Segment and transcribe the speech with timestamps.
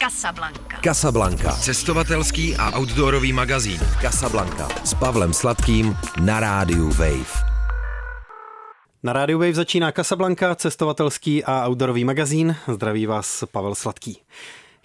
[0.00, 0.80] Casablanca.
[0.80, 1.52] Casablanca.
[1.52, 3.80] Cestovatelský a outdoorový magazín.
[4.00, 4.68] Casablanca.
[4.84, 7.44] S Pavlem Sladkým na rádiu Wave.
[9.02, 12.56] Na rádiu Wave začíná Casablanca, cestovatelský a outdoorový magazín.
[12.72, 14.18] Zdraví vás Pavel Sladký.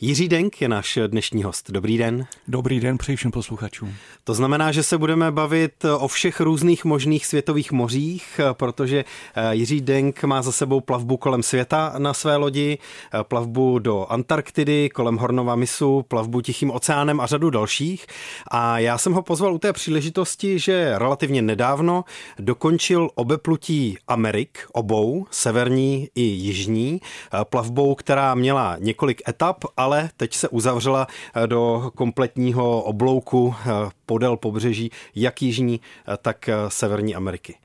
[0.02, 1.72] Jiří Denk je náš dnešní host.
[1.72, 2.28] Dobrý den.
[2.48, 3.94] Dobrý den přeji všem posluchačům.
[4.24, 9.82] To znamená, že se budeme bavit o všech různých možných světových mořích, protože eh, Jiří
[9.82, 12.78] Denk má za sebou plavbu kolem světa na své lodi,
[13.14, 18.06] eh, plavbu do Antarktidy, kolem Hornova misu, plavbu Tichým oceánem a řadu dalších.
[18.52, 22.04] A já jsem ho pozval u té příležitosti, že relativně nedávno
[22.40, 30.34] dokončil obeplutí Amerik, obou, severní i jižní, eh, plavbou, která měla několik etap ale teď
[30.34, 33.70] se uzavřela eh, do kompletního oblouku eh,
[34.06, 37.56] podél pobřeží jak jižní, eh, tak severní Ameriky.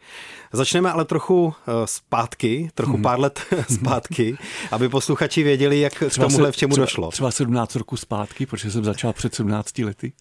[0.52, 3.02] Začneme ale trochu zpátky, trochu hmm.
[3.02, 3.40] pár let
[3.74, 4.36] zpátky,
[4.70, 7.10] aby posluchači věděli, jak třeba k tomuhle v čemu třeba, došlo.
[7.10, 10.12] Třeba 17 roku zpátky, protože jsem začal před 17 lety.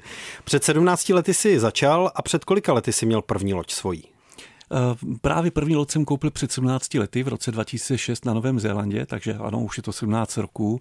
[0.44, 4.04] Před 17 lety si začal a před kolika lety si měl první loď svojí?
[5.22, 9.34] Právě první loď jsem koupil před 17 lety v roce 2006 na Novém Zélandě, takže
[9.34, 10.80] ano, už je to 17 roků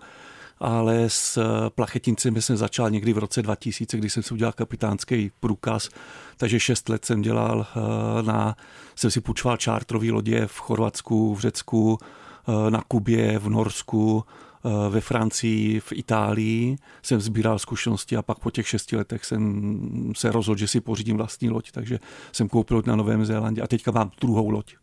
[0.61, 5.89] ale s plachetnicemi jsem začal někdy v roce 2000, kdy jsem si udělal kapitánský průkaz,
[6.37, 8.57] takže šest let jsem dělal eh, na,
[8.97, 14.25] jsem si půjčoval čártrový lodě v Chorvatsku, v Řecku, eh, na Kubě, v Norsku,
[14.65, 16.77] eh, ve Francii, v Itálii.
[17.03, 21.17] Jsem sbíral zkušenosti a pak po těch šesti letech jsem se rozhodl, že si pořídím
[21.17, 21.99] vlastní loď, takže
[22.33, 23.63] jsem koupil loď na Novém Zélandě.
[23.63, 24.75] A teďka mám druhou loď.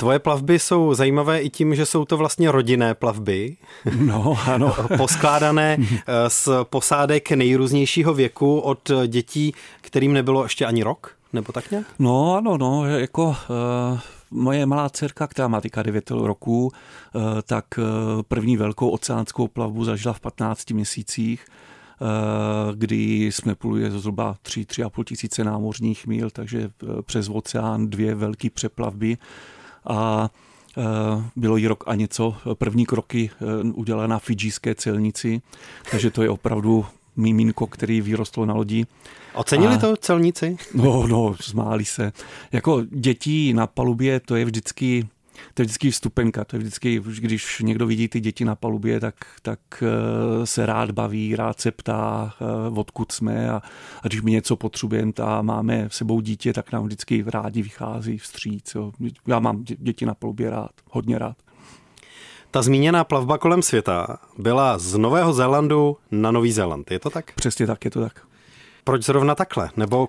[0.00, 3.56] Tvoje plavby jsou zajímavé i tím, že jsou to vlastně rodinné plavby.
[3.96, 4.74] No, ano.
[4.96, 11.70] Poskládané eh, z posádek nejrůznějšího věku od dětí, kterým nebylo ještě ani rok, nebo tak
[11.70, 11.86] nějak?
[11.98, 13.36] No, ano, no, jako uh,
[14.30, 17.64] moje malá dcerka, která má teďka 9 roků, uh, tak
[18.28, 21.46] první velkou oceánskou plavbu zažila v 15 měsících
[22.74, 26.70] kdy jsme pluli zhruba 3-3,5 tisíce námořních mil, takže
[27.02, 29.16] přes oceán dvě velké přeplavby
[29.88, 30.30] a
[30.78, 30.82] e,
[31.36, 32.36] bylo jí rok a něco.
[32.54, 35.42] První kroky e, udělala na fidžijské celnici,
[35.90, 38.86] takže to je opravdu mimínko, který vyrostlo na lodi.
[39.34, 40.56] Ocenili a, to celníci?
[40.74, 42.12] No, no, zmáli se.
[42.52, 45.08] Jako dětí na palubě to je vždycky
[45.54, 49.14] to je vždycky vstupenka, to je vždycky, když někdo vidí ty děti na palubě, tak,
[49.42, 53.62] tak eh, se rád baví, rád se ptá, eh, odkud jsme a,
[54.02, 58.18] a když my něco potřebujeme a máme v sebou dítě, tak nám vždycky rádi vychází
[58.18, 58.74] vstříc.
[58.74, 58.92] Jo.
[59.26, 61.36] Já mám děti na palubě rád, hodně rád.
[62.50, 67.32] Ta zmíněná plavba kolem světa byla z Nového Zélandu na Nový Zéland, je to tak?
[67.34, 68.27] Přesně tak, je to tak
[68.88, 69.70] proč zrovna takhle?
[69.76, 70.08] Nebo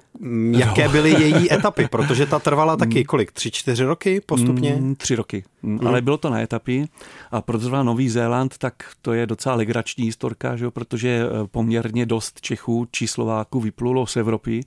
[0.51, 0.91] jaké no.
[0.91, 1.87] byly její etapy?
[1.87, 3.03] Protože ta trvala taky mm.
[3.03, 3.31] kolik?
[3.31, 4.75] Tři, čtyři roky postupně?
[4.79, 5.43] Mm, tři roky.
[5.63, 5.87] Mm.
[5.87, 6.87] Ale bylo to na etapy.
[7.31, 10.71] A proč zrovna Nový Zéland, tak to je docela legrační historka, že jo?
[10.71, 14.61] protože eh, poměrně dost Čechů či Slováků vyplulo z Evropy,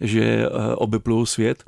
[0.00, 1.64] že eh, obeplují svět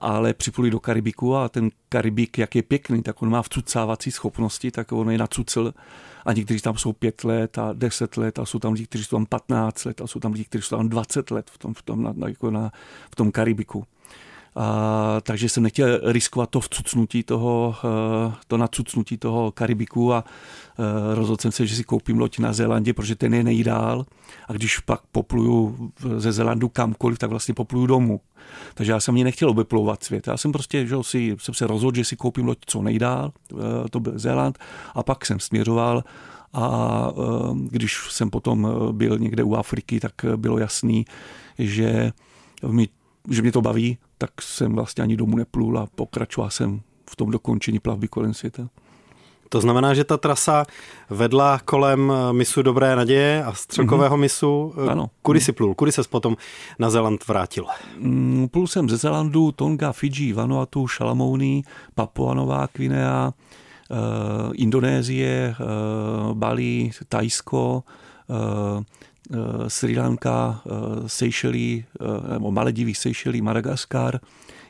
[0.00, 4.70] ale připluli do Karibiku a ten Karibik, jak je pěkný, tak on má vcucávací schopnosti,
[4.70, 5.74] tak on je nacucil
[6.24, 9.16] a někteří tam jsou pět let a deset let a jsou tam lidi, kteří jsou
[9.16, 11.82] tam 15 let a jsou tam lidi, kteří jsou tam 20 let v tom, v
[11.82, 12.72] tom, na, jako na,
[13.12, 13.84] v tom Karibiku.
[14.58, 21.14] A, takže jsem nechtěl riskovat to vcucnutí toho, eh, to nacucnutí toho Karibiku a eh,
[21.14, 24.06] rozhodl jsem se, že si koupím loď na Zélandě, protože ten je nejdál
[24.48, 28.20] a když pak popluju ze Zélandu kamkoliv, tak vlastně popluju domů.
[28.74, 30.26] Takže já jsem mě nechtěl obeplouvat svět.
[30.26, 33.88] Já jsem prostě, že si, jsem se rozhodl, že si koupím loď co nejdál, eh,
[33.90, 34.58] to byl Zéland,
[34.94, 36.04] a pak jsem směřoval
[36.52, 37.08] a
[37.54, 41.04] když jsem potom byl někde u Afriky, tak bylo jasný,
[41.58, 42.12] že
[42.66, 42.88] mi
[43.30, 46.80] že mě to baví, tak jsem vlastně ani domů neplul a pokračoval jsem
[47.10, 48.68] v tom dokončení plavby kolem světa.
[49.48, 50.64] To znamená, že ta trasa
[51.10, 54.20] vedla kolem misu Dobré naděje a střelkového mm-hmm.
[54.20, 54.74] misu.
[54.90, 55.10] Ano.
[55.22, 55.74] Kudy si plul?
[55.74, 56.36] Kudy se potom
[56.78, 57.64] na Zeland vrátil?
[57.98, 61.62] Mm, plul jsem ze Zelandu, Tonga, Fidži, Vanuatu, Šalamouny,
[61.94, 63.32] Papua Nová Kvinea,
[63.90, 63.96] uh,
[64.54, 67.84] Indonésie, uh, Bali, Tajsko,
[68.30, 68.84] Eh,
[69.68, 74.20] Sri Lanka, eh, Seychely, eh, nebo Maledivy, Seychely, Madagaskar,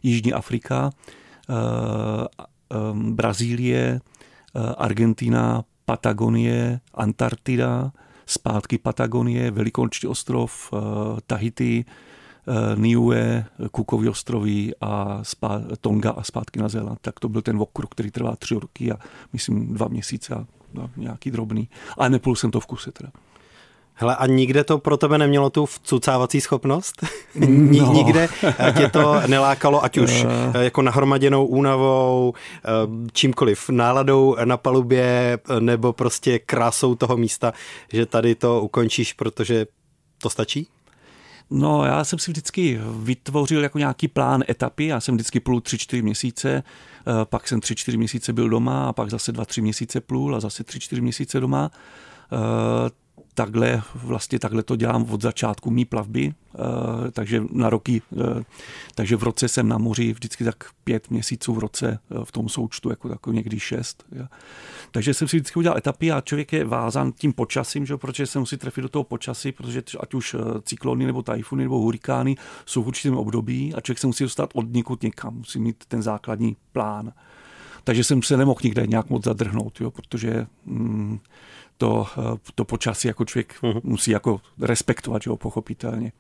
[0.03, 0.91] Jižní Afrika,
[2.95, 4.01] Brazílie,
[4.77, 7.93] Argentina, Patagonie, Antarktida,
[8.27, 10.73] zpátky Patagonie, Velikonoční ostrov,
[11.27, 11.85] Tahiti,
[12.77, 16.99] Niue, Kukovy ostrovy a spá, Tonga a zpátky na Zéland.
[17.01, 18.99] Tak to byl ten okruh, který trvá tři roky a
[19.33, 21.69] myslím dva měsíce a no, nějaký drobný.
[21.97, 23.11] Ale nepůl jsem to v kuse teda.
[24.01, 27.07] Hele, a nikde to pro tebe nemělo tu vcucávací schopnost?
[27.35, 27.93] No.
[27.93, 28.29] nikde
[28.77, 30.31] tě to nelákalo, ať už uh.
[30.61, 32.69] jako nahromaděnou únavou, eh,
[33.13, 37.53] čímkoliv, náladou na palubě, nebo prostě krásou toho místa,
[37.93, 39.67] že tady to ukončíš, protože
[40.23, 40.69] to stačí?
[41.51, 44.87] No, já jsem si vždycky vytvořil jako nějaký plán etapy.
[44.87, 46.63] Já jsem vždycky plul 3-4 měsíce,
[47.25, 51.03] pak jsem 3-4 měsíce byl doma a pak zase 2-3 měsíce plul a zase 3-4
[51.03, 51.71] měsíce doma
[53.39, 58.45] takhle, vlastně takhle to dělám od začátku mý plavby, eh, takže na roky, eh,
[58.95, 62.49] takže v roce jsem na moři vždycky tak pět měsíců v roce eh, v tom
[62.49, 64.05] součtu, jako takový někdy šest.
[64.91, 67.97] Takže jsem si vždycky udělal etapy a člověk je vázan tím počasím, že?
[67.97, 72.37] protože se musí trefit do toho počasí, protože ať už cyklony nebo tajfuny nebo hurikány
[72.67, 76.03] jsou v určitém období a člověk se musí dostat od někud někam, musí mít ten
[76.03, 77.13] základní plán.
[77.89, 81.19] Takže jsem se nemohl nikde nějak moc zadrhnout, jo, protože mm,
[81.79, 83.81] to, eh, to počasí jako člověk uh-huh.
[83.85, 86.13] musí jako respektovat, jo, pochopitelně.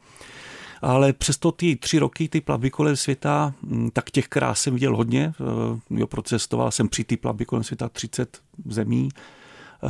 [0.83, 4.97] Ale přesto ty tři roky, ty plavby kolem světa, hm, tak těch krás jsem viděl
[4.97, 5.33] hodně.
[5.41, 9.89] Eh, jo, procestoval jsem při ty plavby kolem světa 30 zemí eh,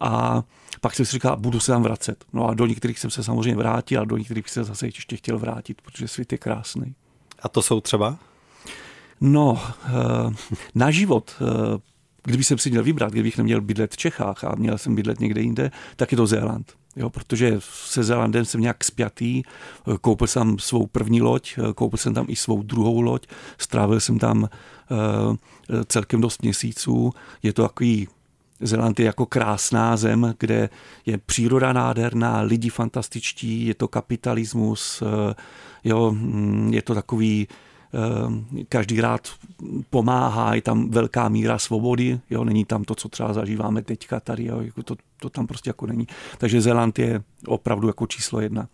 [0.00, 0.44] a
[0.80, 2.24] pak jsem si říkal, budu se tam vracet.
[2.32, 5.38] No a do některých jsem se samozřejmě vrátil a do některých se zase ještě chtěl
[5.38, 6.94] vrátit, protože svět je krásný.
[7.42, 8.18] A to jsou třeba?
[9.20, 9.62] No,
[10.74, 11.36] na život
[12.24, 15.40] kdyby jsem si měl vybrat, kdybych neměl bydlet v Čechách a měl jsem bydlet někde
[15.40, 16.72] jinde, tak je to Zéland.
[16.96, 19.42] Jo, protože se Zélandem jsem nějak spjatý,
[20.00, 23.26] koupil jsem svou první loď, koupil jsem tam i svou druhou loď,
[23.58, 24.48] strávil jsem tam
[25.86, 27.12] celkem dost měsíců.
[27.42, 28.08] Je to takový
[28.60, 30.68] Zéland je jako krásná zem, kde
[31.06, 35.34] je příroda nádherná, lidi fantastičtí, je to kapitalismus, eh,
[35.84, 37.73] jo, mm, je to takový Eh,
[38.68, 39.28] každý rád
[39.90, 44.44] pomáhá, je tam velká míra svobody, jo, není tam to, co třeba zažíváme teďka tady,
[44.44, 46.06] jo, jako to, to tam prostě jako není.
[46.38, 48.68] Takže Zéland je opravdu jako číslo jedna.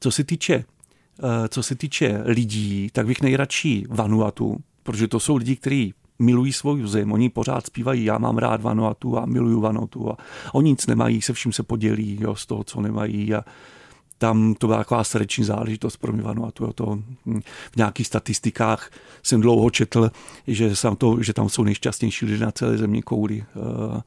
[0.00, 5.36] Co se týče, eh, co se týče lidí, tak bych nejradši Vanuatu, protože to jsou
[5.36, 10.10] lidi, kteří milují svou zem, oni pořád zpívají, já mám rád Vanuatu a miluju Vanuatu
[10.10, 10.16] a
[10.52, 13.44] oni nic nemají, se vším se podělí jo, z toho, co nemají a
[14.18, 16.64] tam to byla taková srdeční záležitost pro mě Vanuatu.
[16.64, 17.40] Jo, to, hm,
[17.72, 18.90] v nějakých statistikách
[19.22, 20.10] jsem dlouho četl,
[20.46, 23.44] že, jsem to, že tam jsou nejšťastnější lidé na celé země kouli.
[23.54, 24.00] Uh, uh,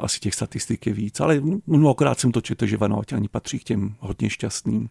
[0.00, 2.78] asi těch statistik je víc, ale mnohokrát jsem to četl, že
[3.14, 4.88] ani patří k těm hodně šťastným.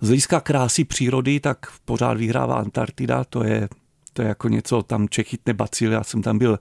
[0.00, 3.68] Z hlediska krásy přírody, tak pořád vyhrává Antarktida, to je,
[4.12, 6.58] to je jako něco, tam Čech chytne bacil, já jsem tam byl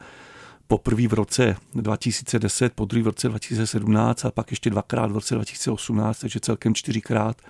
[0.70, 5.36] poprvé v roce 2010, po druhý v roce 2017 a pak ještě dvakrát v roce
[5.36, 7.42] 2018, takže celkem čtyřikrát.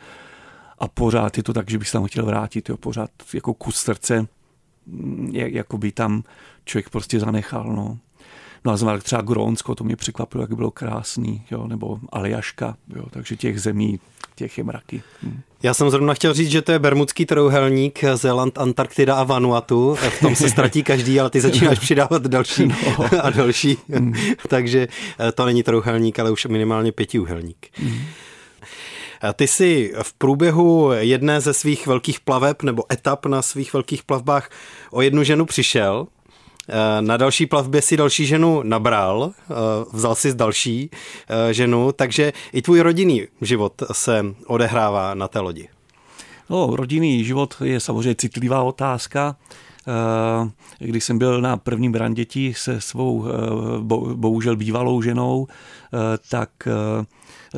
[0.79, 3.75] A pořád je to tak, že bych se tam chtěl vrátit, jo, pořád jako kus
[3.75, 4.27] srdce,
[4.85, 6.23] mm, jako by tam
[6.65, 7.63] člověk prostě zanechal.
[7.63, 7.97] No.
[8.65, 13.03] No a znamená třeba Grónsko, to mě překvapilo, jak bylo krásný, jo, nebo Aljaška, jo,
[13.09, 13.99] takže těch zemí,
[14.35, 15.03] těch je mraky.
[15.23, 15.41] Hm.
[15.63, 19.95] Já jsem zrovna chtěl říct, že to je bermudský trouhelník, Zéland, Antarktida a Vanuatu.
[19.95, 22.75] V tom se ztratí každý, ale ty začínáš přidávat další no.
[23.21, 23.77] a další.
[23.87, 24.13] Mm.
[24.47, 24.87] Takže
[25.19, 27.67] eh, to není trouhelník, ale už minimálně pětiúhelník.
[27.81, 27.99] Mm.
[29.33, 34.49] Ty jsi v průběhu jedné ze svých velkých plaveb nebo etap na svých velkých plavbách
[34.91, 36.18] o jednu ženu přišel, Eh,
[37.01, 39.53] na další plavbě si další ženu nabral, eh,
[39.93, 40.89] vzal si další
[41.29, 45.67] eh, ženu, takže i tvůj rodinný život se odehrává na té lodi.
[46.49, 49.35] No, rodinný život je samozřejmě citlivá otázka.
[50.79, 53.25] Když jsem byl na prvním branděti se svou
[54.13, 55.47] bohužel bývalou ženou,
[56.29, 56.49] tak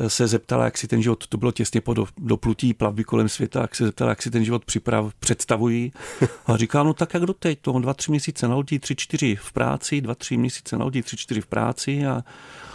[0.08, 3.74] se zeptala, jak si ten život, to bylo těsně po doplutí plavby kolem světa, jak
[3.74, 5.92] se zeptala, jak si ten život připrav, představují.
[6.46, 9.52] A říkám, no tak jak doteď, to dva, tři měsíce na lodi, tři, čtyři v
[9.52, 12.22] práci, dva, tři měsíce na lodi, tři, čtyři v práci a,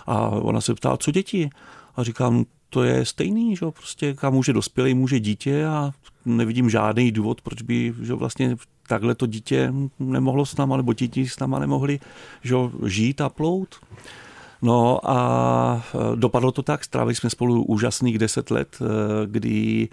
[0.06, 1.50] a ona se ptala, co děti?
[1.96, 5.92] A říkám, to je stejný, že prostě kam může dospělý, může dítě a
[6.26, 8.56] nevidím žádný důvod, proč by že vlastně
[8.88, 12.00] takhle to dítě nemohlo s náma, nebo děti s náma nemohli
[12.44, 12.56] že
[12.86, 13.76] žít a plout.
[14.62, 18.86] No a e, dopadlo to tak, strávili jsme spolu úžasných deset let, e,
[19.28, 19.90] kdy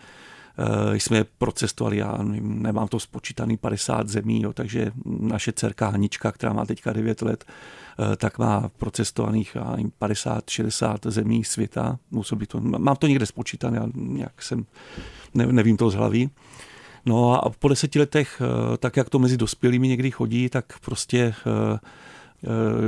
[0.59, 6.53] e, jsme procestovali, já nemám to spočítaný 50 zemí, jo, takže naše dcerka Hanička, která
[6.53, 7.45] má teďka 9 let,
[8.17, 9.57] tak má procestovaných
[10.01, 11.99] 50-60 zemí světa.
[12.35, 14.67] By to, mám to někde spočítané, já nějak jsem,
[15.35, 16.29] ne, nevím to z hlavy.
[17.07, 18.43] No a po deseti letech,
[18.79, 21.79] tak jak to mezi dospělými někdy chodí, tak prostě Eh,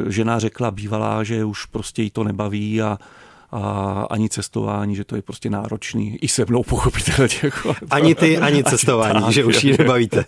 [0.08, 2.98] žena řekla bývalá, že už prostě jí to nebaví a,
[3.50, 6.18] a ani cestování, že to je prostě náročný.
[6.20, 7.34] I se mnou pochopitelně.
[7.42, 10.24] Jako, ani ty, ani cestování, tak, že už ji nebavíte.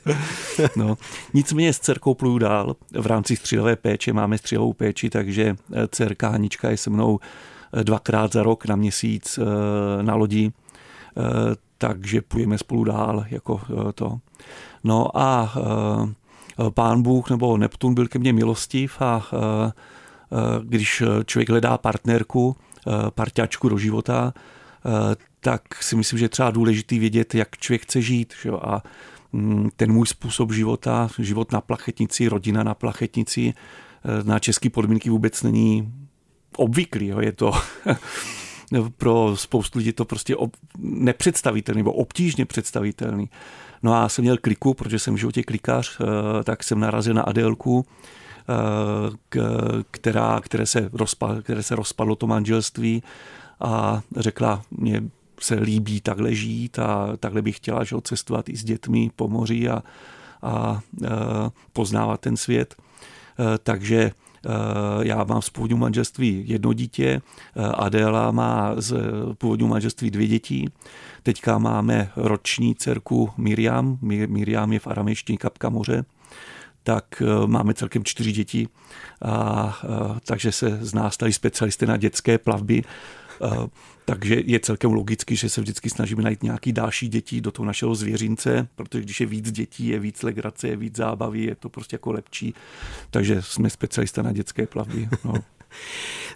[0.76, 0.98] no.
[1.34, 2.76] Nicméně s dcerkou pluju dál.
[2.92, 7.18] V rámci střídavé péče máme střídavou péči, takže eh, dcerka Hanička je se mnou
[7.82, 9.38] dvakrát za rok na měsíc
[10.02, 10.52] na lodi,
[11.78, 13.60] takže půjdeme spolu dál jako
[13.94, 14.18] to.
[14.84, 15.54] No a
[16.70, 19.26] pán Bůh nebo Neptun byl ke mně milostiv a
[20.64, 22.56] když člověk hledá partnerku,
[23.14, 24.32] parťáčku do života,
[25.40, 28.34] tak si myslím, že je třeba důležitý vědět, jak člověk chce žít.
[28.42, 28.50] Že?
[28.50, 28.82] A
[29.32, 35.10] mm, ten můj způsob života, život na plachetnici, rodina na plachetnici, eh, na české podmínky
[35.10, 35.92] vůbec není
[36.56, 37.06] obvyklý.
[37.06, 37.20] Jo?
[37.20, 37.52] Je to
[38.96, 43.28] pro spoustu lidí to prostě ob, nepředstavitelný nebo obtížně představitelný.
[43.82, 47.22] No a jsem měl kliku, protože jsem v životě klikař, eh, tak jsem narazil na
[47.22, 47.86] Adélku,
[48.48, 49.42] eh,
[49.90, 53.02] která, které, se rozpadlo, které se rozpadlo to manželství
[53.60, 55.02] a řekla, mě
[55.40, 59.68] se líbí takhle žít a takhle bych chtěla že cestovat i s dětmi po moři
[59.68, 59.82] a,
[60.42, 60.80] a, a
[61.72, 62.74] poznávat ten svět.
[63.62, 64.10] Takže
[65.02, 67.20] já mám z původního manželství jedno dítě, e,
[67.66, 68.94] Adéla má z
[69.38, 70.70] původního manželství dvě děti.
[71.22, 73.98] Teďka máme roční dcerku Miriam.
[74.02, 76.04] Miriam je v aramejštině kapka moře
[76.82, 78.68] tak máme celkem čtyři děti,
[79.22, 79.76] a, a,
[80.24, 82.82] takže se z nás stali specialisty na dětské plavby
[83.42, 83.66] Eh,
[84.08, 87.94] takže je celkem logicky, že se vždycky snažíme najít nějaký další děti do toho našeho
[87.94, 91.94] zvěřince, protože když je víc dětí, je víc legrace, je víc zábavy, je to prostě
[91.94, 92.54] jako lepší.
[93.10, 95.08] Takže jsme specialista na dětské plavby.
[95.24, 95.34] No.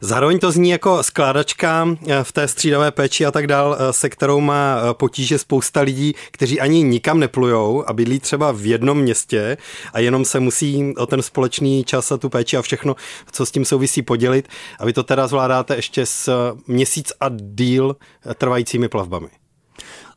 [0.05, 4.11] Zároveň to zní jako skládačka eh, v té střídavé péči a tak dál, eh, se
[4.11, 8.99] kterou má eh, potíže spousta lidí, kteří ani nikam neplujou a bydlí třeba v jednom
[8.99, 9.57] městě
[9.93, 12.97] a jenom se musí o ten společný čas a tu péči a všechno,
[13.33, 14.49] co s tím souvisí, podělit.
[14.79, 17.97] A vy to teda zvládáte ještě s měsíc a díl
[18.35, 19.29] trvajícími plavbami.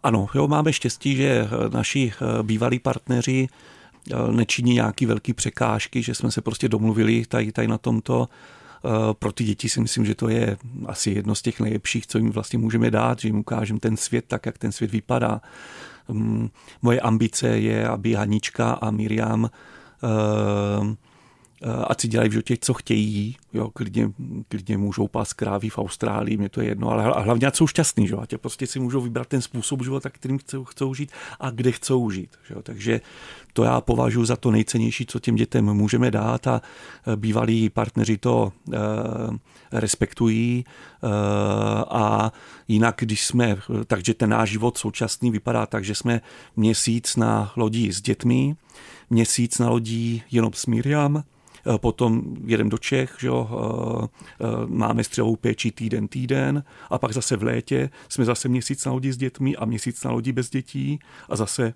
[0.04, 3.48] Ano, jo, máme štěstí, že naši bývalí partneři
[4.32, 8.28] nečiní nějaký velký překážky, že jsme se prostě domluvili tady, tady na tomto
[9.20, 12.32] pro ty děti si myslím, že to je asi jedno z těch nejlepších, co jim
[12.32, 15.42] vlastně můžeme dát, že jim ukážeme ten svět tak, jak ten svět vypadá.
[16.08, 16.50] Mm,
[16.82, 20.08] moje ambice je, aby Hanička a Miriam eh,
[20.92, 20.96] eh,
[21.88, 24.12] ať si dělají v životě, co chtějí, jo, klidně,
[24.48, 28.08] klidně můžou pás krávy v Austrálii, mě to je jedno, ale hlavně ať jsou šťastný,
[28.08, 28.16] že?
[28.16, 32.10] ať prostě si můžou vybrat ten způsob života, kterým chcou, chcou žít a kde chcou
[32.10, 32.30] žít.
[32.48, 32.56] Že?
[32.64, 33.02] Takže
[33.54, 36.62] to já považuji za to nejcennější, co těm dětem můžeme dát a
[37.08, 38.78] e, bývalí partneři to e,
[39.72, 41.08] respektují e,
[41.90, 42.32] a
[42.68, 43.58] jinak, když jsme,
[43.88, 46.22] takže ten náš život současný vypadá tak, že jsme
[46.56, 48.56] měsíc na lodi s dětmi,
[49.10, 51.24] měsíc na lodí jenom s Miriam,
[51.78, 53.50] potom jedem do Čech, že jo,
[54.66, 59.14] máme střevou péči týden, týden a pak zase v létě jsme zase měsíc na lodi
[59.14, 61.74] s dětmi a měsíc na lodi bez dětí a zase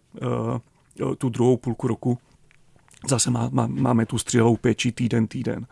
[1.17, 2.17] tu druhou půlku roku
[3.08, 5.67] zase má, má, máme tu střihovou péči týden, týden.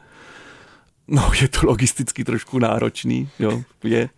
[1.07, 4.09] No, je to logisticky trošku náročný, jo, je.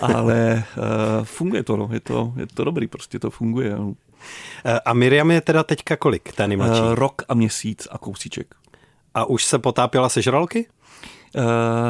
[0.00, 1.88] Ale uh, funguje to, no.
[1.92, 3.70] je to, je to dobrý, prostě to funguje.
[3.70, 3.94] No.
[4.64, 6.82] Eh, a Miriam je teda teďka kolik, ten nejmladší?
[6.82, 8.54] Uh, rok a měsíc a kousíček.
[9.14, 10.66] A už se potápěla se žraloky?
[11.36, 11.44] Uh,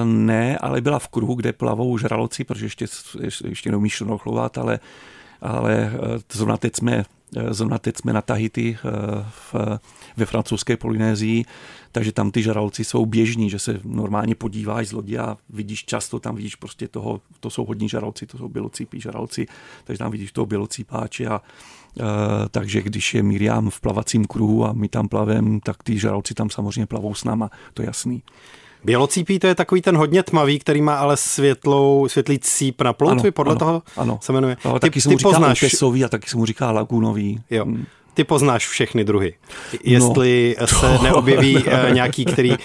[0.05, 2.87] ne, ale byla v kruhu, kde plavou žraloci, protože ještě,
[3.49, 4.81] ještě neumí šnorchlovat, ale,
[5.41, 5.93] ale
[6.33, 7.05] zrovna teď jsme
[7.37, 8.91] Eh, zrovna teď jsme na Tahiti eh,
[9.31, 9.55] v,
[10.17, 11.45] ve francouzské Polynézii,
[11.93, 16.21] takže tam ty žraloci jsou běžní, že se normálně podíváš z lodi a vidíš často,
[16.21, 19.47] tam vidíš prostě toho, to jsou hodní žraloci, to jsou bělocípí žraloci,
[19.85, 21.41] takže tam vidíš toho bělocípáče a
[22.51, 26.51] takže když je Miriam v plavacím kruhu a my tam plavem, tak ty žraloci tam
[26.51, 28.23] samozřejmě plavou s náma, to je jasný.
[28.85, 33.29] Bělocípí to je takový ten hodně tmavý, který má ale světlou, světlý cíp na ploutvi,
[33.29, 34.19] ano, podle ano, toho ano.
[34.23, 34.57] se jmenuje.
[34.65, 35.65] No, ty, taky se mu říká poznáš...
[36.05, 37.41] a taky se mu říká lagunový.
[37.51, 37.65] Jo.
[37.65, 37.87] Hmm.
[38.15, 39.35] Ty poznáš všechny druhy.
[39.85, 41.03] Jestli no, se to...
[41.03, 42.57] neobjeví uh, nějaký, který uh,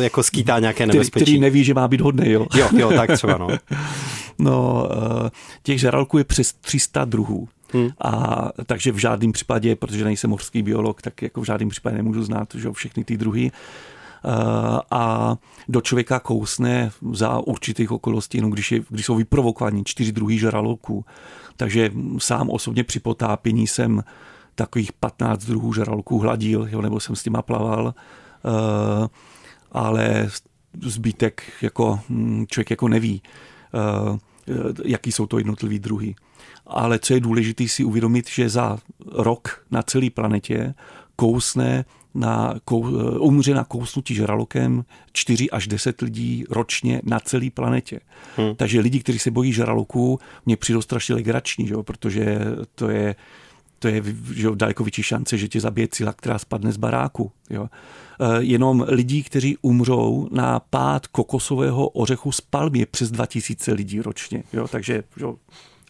[0.00, 1.10] jako skýtá nějaké nebezpečí.
[1.10, 2.46] Který, který neví, že má být hodný, jo.
[2.54, 3.48] Jo, jo, tak třeba, no.
[4.38, 4.88] no,
[5.62, 7.48] těch žralků je přes 300 druhů.
[7.76, 7.90] Hmm.
[8.04, 12.22] A takže v žádném případě, protože nejsem mořský biolog, tak jako v žádném případě nemůžu
[12.22, 13.50] znát že všechny ty druhy.
[14.26, 15.36] Eh, a
[15.68, 21.04] do člověka kousne za určitých okolností, no když, je, když jsou vyprovokovaní čtyři druhý žraloků.
[21.56, 24.02] Takže sám osobně při potápění jsem
[24.54, 29.08] takových 15 druhů žraloků hladil, jo, nebo jsem s těma plaval, eh,
[29.72, 30.28] ale
[30.82, 33.22] zbytek jako hm, člověk jako neví,
[33.74, 34.18] eh,
[34.84, 36.14] jaký jsou to jednotlivý druhy.
[36.66, 38.78] Ale co je důležité si uvědomit, že za
[39.12, 40.74] rok na celé planetě
[41.16, 41.84] kousne
[42.14, 42.54] na,
[43.20, 48.00] umře na kousnutí žralokem 4 až 10 lidí ročně na celé planetě.
[48.36, 48.56] Hmm.
[48.56, 51.74] Takže lidi, kteří se bojí žraloků, mě přijdou strašně legrační, že?
[51.82, 52.38] protože
[52.74, 53.16] to je
[53.78, 54.02] to je
[54.34, 57.32] že, daleko větší šance, že tě zabije cíla, která spadne z baráku.
[57.50, 57.68] Jo.
[58.20, 64.42] E, jenom lidí, kteří umřou na pád kokosového ořechu z palmy přes 2000 lidí ročně.
[64.52, 64.68] Jo.
[64.68, 65.26] Takže že,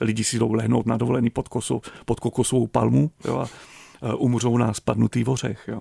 [0.01, 3.49] lidi si jdou lehnout na dovolený pod, kosu, pod kokosovou palmu jo, a
[4.03, 5.65] e, umřou na spadnutý ořech.
[5.69, 5.81] Jo.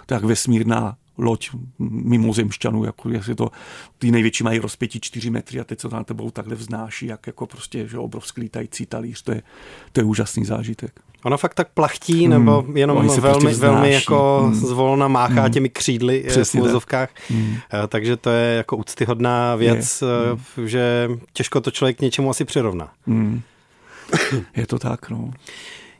[0.05, 1.49] to jak vesmírná loď
[1.79, 3.51] mimozemšťanů, jako jestli to,
[3.97, 7.47] ty největší mají rozpětí 4 metry a teď co na tebou takhle vznáší, jak jako
[7.47, 9.43] prostě, že obrovský lítající talíř, to je,
[9.91, 10.99] to je úžasný zážitek.
[11.23, 12.29] Ona fakt tak plachtí, hmm.
[12.29, 14.55] nebo jenom velmi, prostě velmi jako hmm.
[14.55, 15.51] zvolna máchá hmm.
[15.51, 17.09] těmi křídly eh, Přesně v úzovkách.
[17.29, 17.55] Hmm.
[17.73, 20.07] Eh, takže to je jako úctyhodná věc, je.
[20.55, 20.67] Hmm.
[20.67, 22.91] že těžko to člověk k něčemu asi přirovná.
[23.07, 23.41] Hmm.
[24.55, 25.31] Je to tak, no.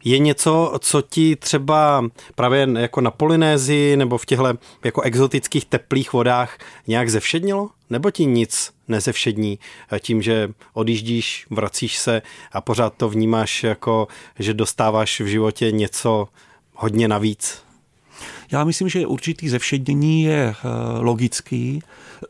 [0.04, 2.06] Je něco, co ti třeba
[2.36, 4.54] právě jako na Polynézii nebo v těchto
[4.84, 7.70] jako exotických teplých vodách nějak zevšednilo?
[7.90, 9.60] Nebo ti nic nezevšední
[10.00, 14.08] tím, že odjíždíš, vracíš se a pořád to vnímáš jako,
[14.40, 16.28] že dostáváš v životě něco
[16.76, 17.64] hodně navíc?
[18.52, 20.68] Já myslím, že určitý zevšednění je eh,
[21.00, 21.84] logický.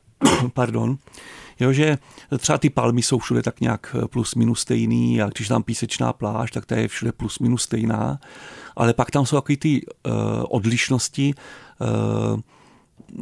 [0.54, 0.98] Pardon
[1.62, 1.98] Jo, že
[2.38, 6.52] třeba ty palmy jsou všude tak nějak plus minus stejný a když tam písečná pláž,
[6.52, 8.20] tak ta je všude plus minus stejná.
[8.76, 10.14] Ale pak tam jsou takové ty uh,
[10.50, 12.40] odlišnosti, uh,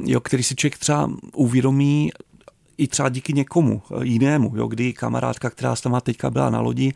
[0.03, 2.11] jo, který si člověk třeba uvědomí
[2.77, 6.93] i třeba díky někomu jinému, jo, kdy kamarádka, která tam teďka byla na lodi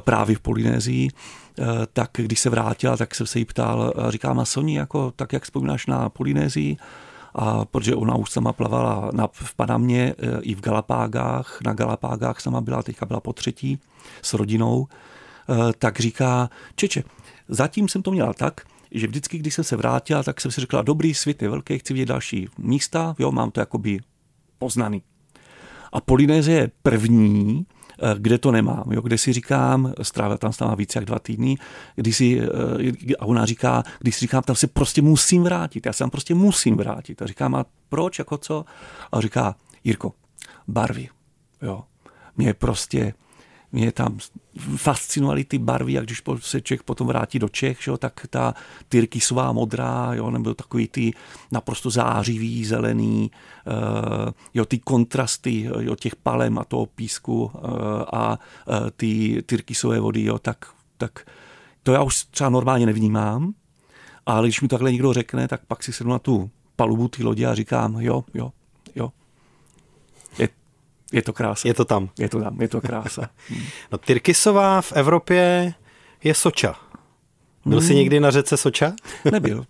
[0.00, 1.08] právě v Polynézii,
[1.92, 5.86] tak když se vrátila, tak jsem se jí ptal, říká Masoni, jako, tak jak vzpomínáš
[5.86, 6.76] na Polynézii?
[7.38, 12.40] A protože ona už sama plavala na, v Panamě e, i v Galapágách, na Galapágách
[12.40, 13.78] sama byla, teďka byla po třetí
[14.22, 17.02] s rodinou, e, tak říká, Čeče,
[17.48, 20.82] zatím jsem to měla tak, že vždycky, když jsem se vrátila, tak jsem si řekla,
[20.82, 24.00] dobrý, svět je velký, chci vidět další místa, jo, mám to jakoby
[24.58, 25.02] poznaný.
[25.92, 27.66] A Polynézie je první,
[28.18, 31.56] kde to nemám, jo, kde si říkám, strávil tam s náma více jak dva týdny,
[31.94, 35.92] kdy si, eh, a ona říká, když si říkám, tam se prostě musím vrátit, já
[35.92, 37.22] se tam prostě musím vrátit.
[37.22, 38.64] A říkám, a proč, jako co?
[39.12, 39.54] A říká,
[39.84, 40.12] Jirko,
[40.68, 41.08] barvy,
[41.62, 41.84] jo,
[42.36, 43.14] mě prostě
[43.76, 44.18] mě tam
[44.76, 48.54] fascinovaly ty barvy, a když se člověk potom vrátí do Čech, že jo, tak ta
[48.88, 51.12] tyrkysová modrá, jo, nebo takový ty
[51.52, 53.30] naprosto zářivý, zelený,
[53.66, 57.50] uh, jo, ty kontrasty jo, těch palem a toho písku uh,
[58.12, 60.66] a uh, ty tyrkysové vody, jo, tak,
[60.98, 61.26] tak
[61.82, 63.52] to já už třeba normálně nevnímám,
[64.26, 67.46] ale když mi takhle někdo řekne, tak pak si sednu na tu palubu ty lodi
[67.46, 68.52] a říkám, jo, jo,
[68.94, 69.12] jo,
[70.38, 70.48] je
[71.22, 71.68] to krása.
[71.68, 72.08] Je to tam.
[72.18, 73.30] Je to tam, je to krása.
[73.92, 75.74] no Tyrkisová v Evropě
[76.24, 76.74] je Soča.
[77.66, 77.96] Byl jsi hmm.
[77.96, 78.92] někdy na řece Soča?
[79.32, 79.64] Nebyl.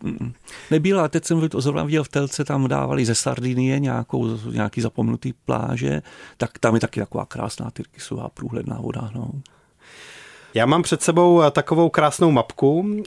[0.70, 4.80] Nebyl a teď jsem to zrovna viděl v Telce, tam dávali ze Sardinie nějakou, nějaký
[4.80, 6.02] zapomenutý pláže,
[6.36, 9.10] tak tam je taky taková krásná tyrkisová průhledná voda.
[9.14, 9.30] No.
[10.56, 13.02] Já mám před sebou eh, takovou krásnou mapku, eh,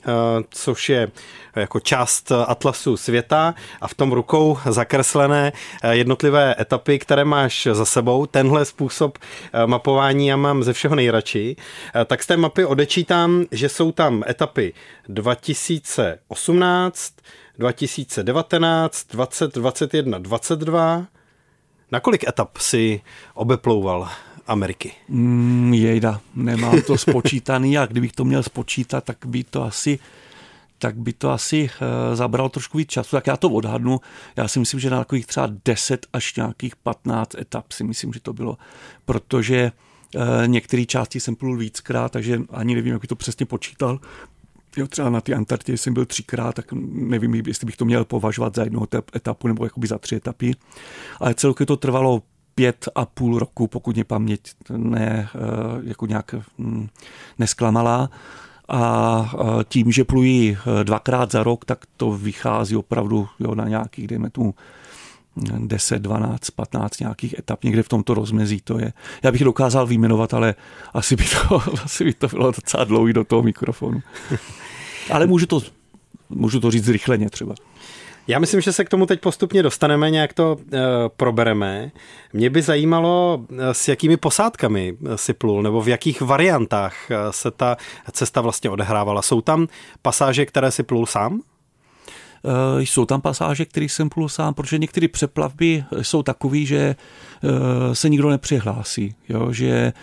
[0.49, 1.11] což je
[1.55, 5.51] eh, jako část atlasu světa a v tom rukou zakreslené
[5.91, 8.25] jednotlivé etapy, které máš za sebou.
[8.25, 9.17] Tenhle způsob
[9.65, 11.55] mapování já mám ze všeho nejradši.
[12.05, 14.73] Tak z té mapy odečítám, že jsou tam etapy
[15.07, 17.13] 2018,
[17.57, 21.05] 2019, 20, 21, 22.
[21.91, 23.01] Na kolik etap si
[23.33, 24.09] obeplouval
[24.49, 24.91] Ameriky?
[25.09, 29.99] Mm, jejda, nemám to spočítaný a kdybych to měl spočítat, tak by to asi
[30.79, 33.99] tak by to asi uh, zabralo trošku víc času, tak já to odhadnu.
[34.35, 38.19] Já si myslím, že na takových třeba 10 až nějakých 15 etap si myslím, že
[38.19, 38.57] to bylo,
[39.05, 39.71] protože
[40.15, 43.99] uh, některé části jsem plul víckrát, takže ani nevím, jak by to přesně počítal.
[44.77, 48.55] Jo, třeba na ty Antarktidě jsem byl třikrát, tak nevím, jestli bych to měl považovat
[48.55, 50.55] za jednu etapu nebo jakoby za tři etapy.
[51.19, 52.21] Ale celkově to trvalo
[52.59, 54.41] pět a půl roku, pokud mě paměť
[54.77, 55.39] ne, eh,
[55.83, 56.87] jako nějak hm,
[57.39, 58.09] nesklamala.
[58.69, 63.67] A eh, tím, že plují eh, dvakrát za rok, tak to vychází opravdu jo, na
[63.67, 64.55] nějakých, dejme tu
[65.57, 68.93] 10, 12, 15 nějakých etap, někde v tomto rozmezí to je.
[69.23, 70.55] Já bych dokázal vyjmenovat, ale
[70.93, 74.01] asi by to, asi by to bylo docela dlouhý do toho mikrofonu.
[75.11, 75.61] Ale můžu to,
[76.29, 77.55] můžu to říct zrychleně třeba.
[78.29, 80.77] Já myslím, že se k tomu teď postupně dostaneme, nějak to e,
[81.17, 81.91] probereme.
[82.33, 86.95] Mě by zajímalo, eh, s jakými posádkami si plul, nebo v jakých variantách
[87.31, 87.77] se ta
[88.11, 89.21] cesta vlastně odehrávala.
[89.21, 89.67] Jsou tam
[90.01, 91.41] pasáže, které si plul sám?
[92.45, 96.95] Eh, jsou tam pasáže, které jsem plul sám, protože některé přeplavby jsou takové, že
[97.43, 99.53] eh, se nikdo nepřihlásí, jo?
[99.53, 99.93] že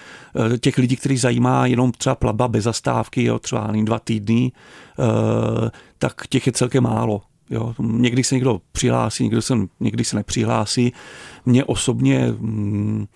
[0.54, 3.38] eh, těch lidí, kteří zajímá jenom třeba plavba bez zastávky, jo?
[3.38, 4.52] třeba dva týdny,
[5.98, 7.22] tak těch je celkem málo.
[7.50, 10.92] Jo, někdy se někdo přihlásí, někdo se, někdy se nepřihlásí.
[11.46, 13.06] Mně osobně mm,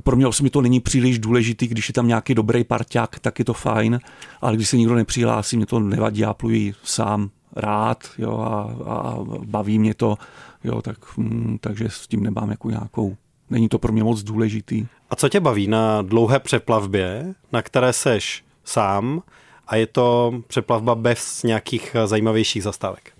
[0.00, 3.44] pro mě osobně to není příliš důležitý, když je tam nějaký dobrý parťák, tak je
[3.44, 4.00] to fajn,
[4.40, 9.16] ale když se nikdo nepřihlásí, mě to nevadí, já pluji sám rád jo, a, a
[9.44, 10.16] baví mě to,
[10.64, 13.16] jo, tak, hm, takže s tím nemám jako nějakou,
[13.50, 14.86] není to pro mě moc důležitý.
[15.10, 19.22] A co tě baví na dlouhé přeplavbě, na které seš sám
[19.66, 23.12] a je to přeplavba bez nějakých zajímavějších zastávek?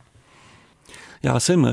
[1.23, 1.71] Já jsem eh,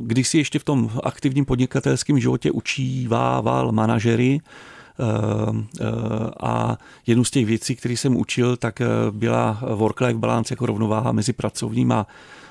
[0.00, 4.40] když si ještě v tom aktivním podnikatelském životě učívával manažery,
[5.00, 5.84] Eh, eh,
[6.40, 11.32] a jednu z těch věcí, které jsem učil, tak byla work-life balance jako rovnováha mezi
[11.32, 12.06] pracovním a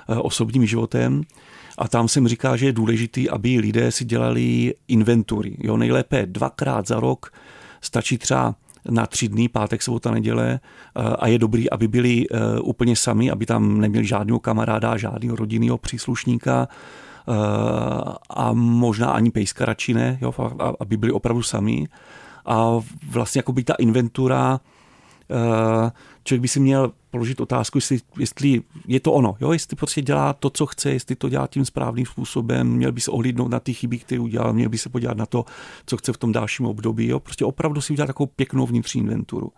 [0.07, 1.23] osobním životem.
[1.77, 5.57] A tam jsem říkal, že je důležitý, aby lidé si dělali inventury.
[5.59, 7.33] Jo, nejlépe dvakrát za rok,
[7.81, 8.55] stačí třeba
[8.89, 10.59] na tři dny, pátek, sobota, neděle
[11.19, 12.25] a je dobrý, aby byli
[12.61, 16.67] úplně sami, aby tam neměli žádného kamaráda, žádného rodinného příslušníka
[18.29, 20.33] a možná ani pejska radši ne, jo,
[20.79, 21.87] aby byli opravdu sami.
[22.45, 22.79] A
[23.11, 24.59] vlastně jako by ta inventura
[25.31, 25.91] eh,
[26.29, 29.51] člověk by si měl položit otázku, jestli, jestli je to ono, jo?
[29.51, 33.11] jestli prostě dělá to, co chce, jestli to dělá tím správným způsobem, měl by se
[33.11, 35.45] ohlídnout na ty chyby, které udělal, měl by se podívat na to,
[35.85, 37.19] co chce v tom dalším období, jo?
[37.19, 39.51] prostě opravdu si udělat takovou pěknou vnitřní inventuru.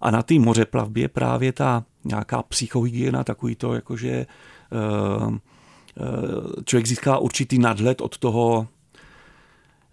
[0.00, 4.26] A na té mořeplavbě právě ta nějaká psychohygiena, takový to, jakože
[5.26, 5.36] uh,
[6.64, 8.66] člověk získá určitý nadhled od toho,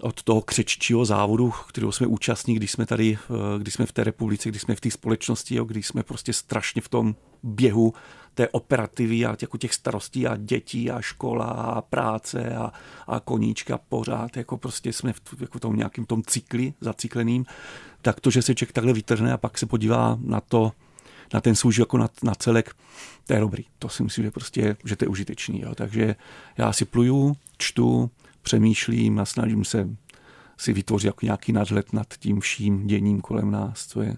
[0.01, 4.03] od toho křeččího závodu, kterého jsme účastní, když jsme tady, eh, když jsme v té
[4.03, 7.93] republice, když jsme v té společnosti, jo, když jsme prostě strašně v tom běhu
[8.33, 12.71] té operativy a jako těch starostí a dětí a škola a práce a,
[13.07, 17.45] a koníčka pořád, jako prostě jsme v jako tom nějakým tom cykli zacykleným,
[18.01, 20.71] tak to, že se člověk takhle vytrhne a pak se podívá na to,
[21.33, 22.75] na ten svůj jako na, na celek,
[23.25, 23.63] to je dobrý.
[23.79, 25.61] To si myslím, že prostě, že to je užitečný.
[25.61, 25.75] Jo.
[25.75, 26.15] Takže
[26.57, 29.89] já si pluju, čtu, přemýšlím a snažím se
[30.57, 34.15] si vytvořit jako nějaký nadhled nad tím vším děním kolem nás, co je.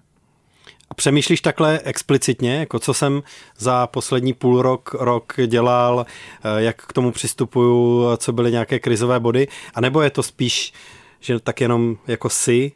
[0.90, 3.24] A přemýšlíš takhle explicitně, jako co jsem
[3.58, 9.20] za poslední půl rok, rok dělal, eh, jak k tomu přistupuju, co byly nějaké krizové
[9.20, 10.74] body, a nebo je to spíš,
[11.20, 12.72] že tak jenom jako si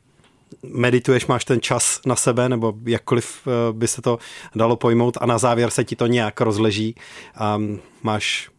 [0.63, 4.19] medituješ, máš ten čas na sebe, nebo jakkoliv eh, by se to
[4.55, 6.95] dalo pojmout a na závěr se ti to nějak rozleží
[7.35, 7.61] a
[8.03, 8.49] máš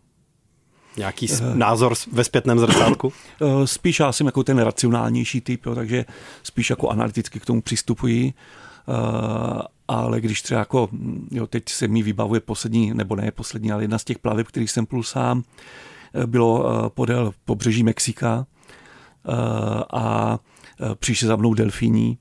[0.97, 3.13] Nějaký uh, názor ve zpětném zrcátku?
[3.41, 6.05] Uh, spíš já jsem jako ten racionálnější typ, jo, takže
[6.43, 8.33] spíš jako analyticky k tomu přistupuji.
[8.87, 10.89] Uh, ale když třeba jako,
[11.31, 14.69] jo, teď se mi vybavuje poslední, nebo ne poslední, ale jedna z těch plaveb, který
[14.69, 15.43] jsem plul sám,
[16.27, 18.47] bylo podél pobřeží Mexika
[19.93, 20.39] a
[20.95, 22.19] přišli za mnou delfíní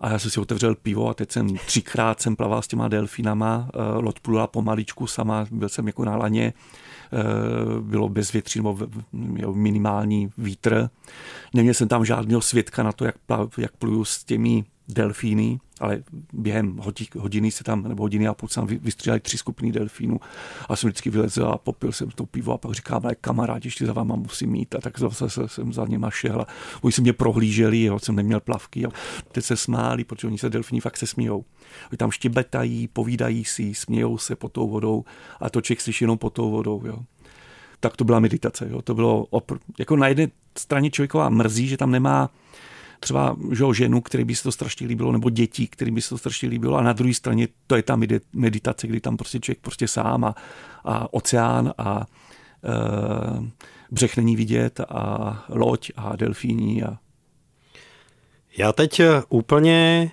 [0.00, 3.68] a já jsem si otevřel pivo a teď jsem třikrát jsem plaval s těma delfínama,
[3.94, 6.52] loď plula pomaličku sama, byl jsem jako na laně,
[7.12, 8.78] Eh, bylo bezvětří nebo
[9.52, 10.90] minimální vítr.
[11.54, 16.02] Neměl jsem tam žádného svědka na to, jak, plav, jak pluju s těmi delfíny, ale
[16.32, 16.80] během
[17.18, 20.20] hodiny se tam, nebo hodiny a půl tam vystříleli tři skupiny delfínů
[20.68, 23.86] a jsem vždycky vylezl a popil jsem to pivo a pak říkám, ale kamarádi, ještě
[23.86, 26.46] za váma musím mít a tak zase jsem za něma šel a
[26.80, 28.90] oni se mě prohlíželi, jo, jsem neměl plavky a
[29.32, 31.44] teď se smáli, protože oni se delfíni fakt se smějou.
[31.90, 35.04] Oni tam štěbetají, povídají si, smějou se pod tou vodou
[35.40, 36.98] a to člověk slyší jenom pod tou vodou, jo
[37.80, 38.68] tak to byla meditace.
[38.70, 38.82] Jo.
[38.82, 42.30] To bylo opr- jako na jedné straně člověková mrzí, že tam nemá
[43.00, 46.18] třeba že ženu, který by se to strašně líbilo, nebo děti, který by se to
[46.18, 47.98] strašně líbilo a na druhé straně to je ta
[48.32, 50.34] meditace, kdy tam prostě člověk prostě sám a,
[50.84, 52.06] a oceán a
[52.64, 53.50] e,
[53.90, 56.82] břeh není vidět a loď a delfíní.
[56.82, 56.98] A...
[58.58, 60.10] Já teď úplně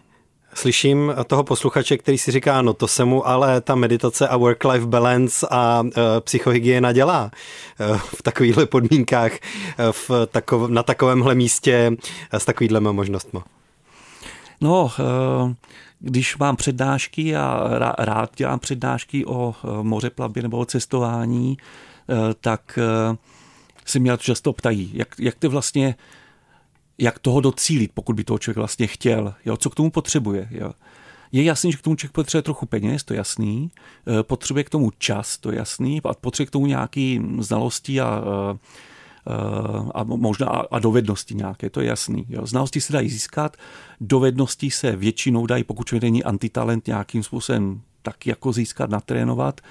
[0.55, 4.85] Slyším toho posluchače, který si říká, no to se mu ale ta meditace a work-life
[4.85, 7.31] balance a e, psychohygiena dělá
[7.79, 9.39] e, v takovýchhle podmínkách, e,
[9.91, 11.91] v takov, na takovémhle místě
[12.31, 13.39] e, s takovýhle možnostmi.
[14.61, 15.03] No, e,
[15.99, 17.67] když mám přednášky a
[17.99, 21.57] rád dělám přednášky o mořeplavbě nebo o cestování,
[22.41, 22.79] tak
[23.85, 25.95] se mě často ptají, jak, jak ty vlastně
[26.97, 30.47] jak toho docílit, pokud by toho člověk vlastně chtěl, jo, co k tomu potřebuje.
[30.51, 30.73] Jo.
[31.31, 33.71] Je jasný, že k tomu člověk potřebuje trochu peněz, to je jasný,
[34.19, 38.23] e, potřebuje k tomu čas, to je jasný, a potřebuje k tomu nějaký znalosti a,
[38.25, 42.25] e, e, a možná a dovednosti nějaké, to je jasný.
[42.29, 42.45] Jo.
[42.45, 43.57] Znalosti se dají získat,
[44.01, 49.61] dovednosti se většinou dají, pokud člověk není antitalent, nějakým způsobem tak jako získat, natrénovat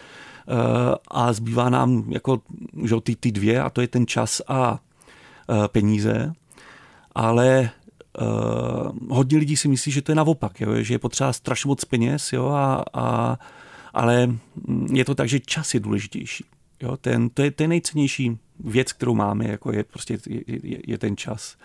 [1.08, 2.42] a zbývá nám jako
[2.84, 4.78] že ty, ty dvě a to je ten čas a
[5.66, 6.32] peníze
[7.14, 7.70] ale
[8.20, 11.84] uh, hodně lidí si myslí, že to je naopak, jo, že je potřeba strašně moc
[11.84, 13.38] peněz, jo, a, a,
[13.94, 14.30] ale
[14.92, 16.44] je to tak, že čas je důležitější.
[16.82, 20.98] Jo, ten, to, je, to je nejcennější věc, kterou máme, jako je prostě je, je
[20.98, 21.56] ten čas.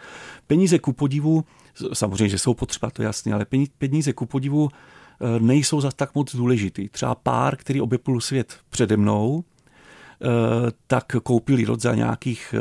[0.48, 1.46] Peníze ku podivu,
[1.94, 3.46] samozřejmě, že jsou potřeba, to je jasné, ale
[3.78, 6.90] peníze ku podivu eh, nejsou zas tak moc důležitý.
[6.90, 10.26] Třeba pár, který objeplul svět přede mnou, eh,
[10.88, 12.56] tak koupili rod za nějakých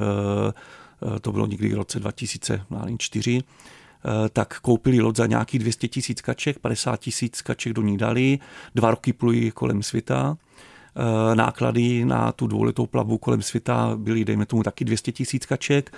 [1.21, 6.59] to bylo někdy v roce 2004, eh, tak koupili loď za nějaký 200 tisíc kaček,
[6.59, 8.39] 50 tisíc kaček do ní dali,
[8.75, 14.47] dva roky plují kolem světa, eh, náklady na tu dvouletou plavbu kolem světa byly, dejme
[14.47, 15.93] tomu, taky 200 tisíc kaček,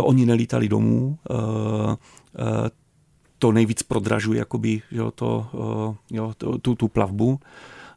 [0.00, 1.18] oni nelítali domů,
[3.38, 5.46] to nejvíc prodražuje jakoby, jo, to,
[6.10, 7.40] jo, tu, tu plavbu.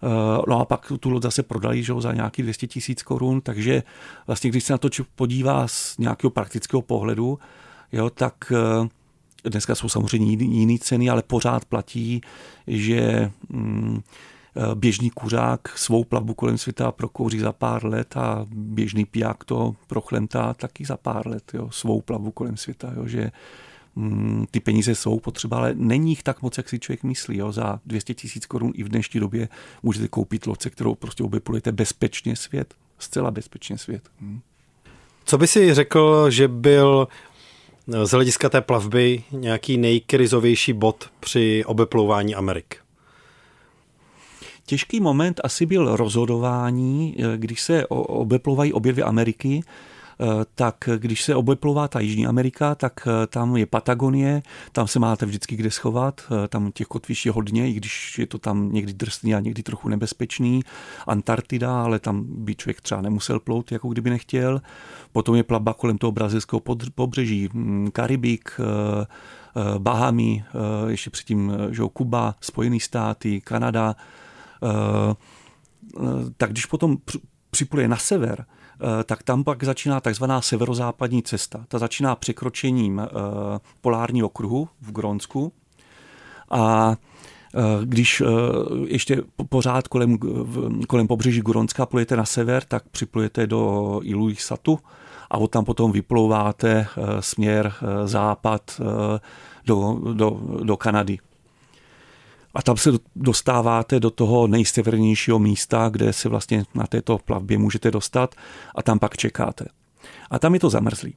[0.04, 3.84] Eh, no a pak tu loď zase prodali že, za nějaký 200 tisíc korun, takže
[4.28, 7.40] vlastně když se na to podívá z nějakého praktického pohledu,
[7.92, 12.22] jo, tak eh, dneska jsou samozřejmě jiné ceny, ale pořád platí,
[12.68, 14.02] že mm,
[14.56, 19.76] eh, běžný kuřák svou plavbu kolem světa prokouří za pár let a běžný piják to
[19.88, 23.32] prochlemtá taky za pár let, jo, svou plavbu kolem světa, jo, že
[24.00, 27.38] Mm, ty peníze jsou potřeba, ale není jich tak moc, jak si člověk myslí.
[27.38, 27.52] Jo.
[27.52, 29.50] Za 200 tisíc korun i v dnešní době
[29.84, 32.74] můžete koupit loce, kterou prostě oběplujete bezpečně svět.
[33.00, 34.10] Zcela bezpečně svět.
[34.22, 34.40] Hmm.
[35.26, 37.08] Co by si řekl, že byl
[37.94, 42.78] eh, z hlediska té plavby nějaký nejkrizovější bod při obeplouvání Amerik?
[44.66, 49.62] Těžký moment asi byl rozhodování, eh, když se obeplouvají obě dvě Ameriky,
[50.56, 55.26] tak když se obleplová ta Jižní Amerika, tak eh, tam je Patagonie, tam se máte
[55.26, 58.94] vždycky kde schovat, eh, tam těch kotvišť je hodně, i když je to tam někdy
[58.94, 60.62] drsný a někdy trochu nebezpečný.
[61.08, 64.62] Antarktida, ale tam by člověk třeba nemusel plout, jako kdyby nechtěl.
[65.12, 66.60] Potom je plavba kolem toho brazilského
[66.96, 68.52] pobřeží, hm, Karibik,
[69.78, 70.44] Bahamy,
[70.88, 73.96] ještě předtím že Kuba, Spojené státy, Kanada.
[76.38, 76.98] Tak když potom
[77.52, 78.59] připluje na sever, Eh,
[79.04, 81.66] tak tam pak začíná takzvaná severozápadní cesta.
[81.68, 83.10] Ta začíná překročením eh,
[83.82, 85.54] polárního kruhu v Grónsku
[86.52, 86.96] a
[87.56, 88.24] eh, když
[88.86, 90.18] ještě pořád kolem,
[90.88, 94.80] kolem pobřeží Gronska plujete na sever, tak připlujete do Iluisatu
[95.30, 96.88] a od tam potom vyplouváte
[97.20, 97.74] směr
[98.06, 98.82] západ
[99.66, 101.18] do, do, do Kanady
[102.54, 107.92] a tam se dostáváte do toho nejsevernějšího místa, kde se vlastně na této plavbě můžete
[107.92, 108.36] dostat
[108.76, 109.66] a tam pak čekáte.
[110.30, 111.16] A tam je to zamrzlý.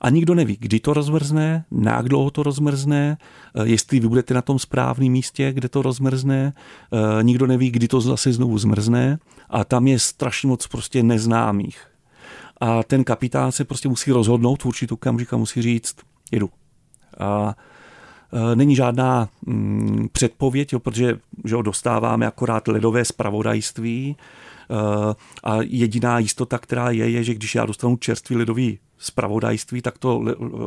[0.00, 3.16] A nikdo neví, kdy to rozmrzne, jak dlouho to rozmrzne,
[3.54, 6.52] eh, jestli vy budete na tom správném místě, kde to rozmrzne,
[6.92, 9.18] eh, nikdo neví, kdy to zase znovu zmrzne
[9.50, 11.86] a tam je strašně moc prostě neznámých.
[12.60, 15.96] A ten kapitán se prostě musí rozhodnout v určitou okamžik musí říct,
[16.32, 16.50] jedu.
[17.18, 17.54] A
[18.54, 24.74] není žádná mm, předpověď, jo, protože že ho dostáváme akorát ledové zpravodajství eh,
[25.44, 30.24] a jediná jistota, která je, je, že když já dostanu čerstvý ledový zpravodajství, tak to,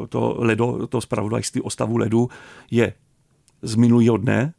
[0.09, 2.29] to, ledo, to zpravodajství o stavu ledu
[2.71, 2.93] je
[3.61, 4.53] z minulého dne,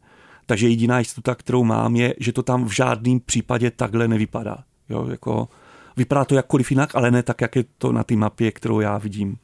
[0.47, 4.59] takže jediná jistota, kterou mám, je, že to tam v žádném případě takhle nevypadá.
[4.89, 5.49] Jo, jako,
[5.97, 8.99] vypadá to jakkoliv jinak, ale ne tak, jak je to na té mapě, kterou já
[8.99, 9.37] vidím.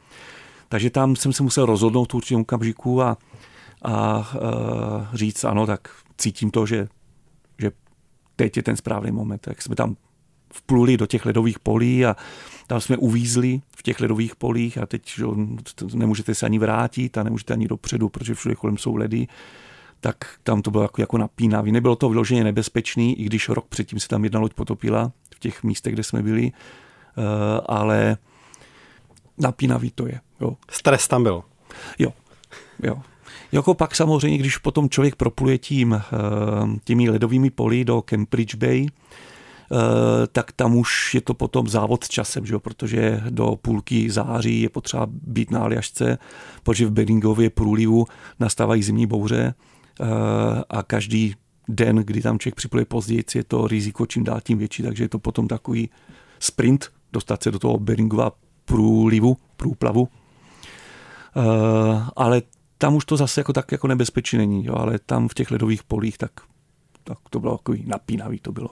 [0.68, 3.16] Takže tam jsem se musel rozhodnout v určitém okamžiku a
[3.84, 6.88] a uh, říct ano, tak cítím to, že,
[7.58, 7.70] že
[8.36, 9.46] teď je ten správný moment.
[9.46, 9.96] Jak jsme tam
[10.52, 12.16] vpluli do těch ledových polí a
[12.66, 15.24] tam jsme uvízli v těch ledových polích a teď že,
[15.94, 19.26] nemůžete se ani vrátit a nemůžete ani dopředu, protože všude kolem jsou ledy,
[20.00, 21.72] tak tam to bylo jako, jako napínavý.
[21.72, 25.62] Nebylo to vyloženě nebezpečný, i když rok předtím se tam jedna loď potopila v těch
[25.62, 27.24] místech, kde jsme byli, uh,
[27.66, 28.16] ale
[29.38, 30.20] napínavý to je.
[30.40, 30.56] Jo.
[30.70, 31.42] Stres tam byl.
[31.98, 32.12] Jo,
[32.82, 33.02] jo.
[33.54, 36.02] Jako pak samozřejmě, když potom člověk propluje tím,
[36.84, 38.86] těmi ledovými poli do Cambridge Bay,
[40.32, 42.58] tak tam už je to potom závod s časem, že?
[42.58, 46.18] protože do půlky září je potřeba být na Aljašce,
[46.62, 48.06] protože v Beringově průlivu
[48.40, 49.54] nastávají zimní bouře
[50.70, 51.34] a každý
[51.68, 55.08] den, kdy tam člověk připluje později, je to riziko čím dál tím větší, takže je
[55.08, 55.90] to potom takový
[56.38, 58.32] sprint, dostat se do toho Beringova
[58.64, 60.08] průlivu, průplavu.
[62.16, 62.42] Ale
[62.84, 65.82] tam už to zase jako tak jako nebezpečí není, jo, ale tam v těch ledových
[65.82, 66.30] polích tak,
[67.04, 68.70] tak to bylo takový napínavý to bylo.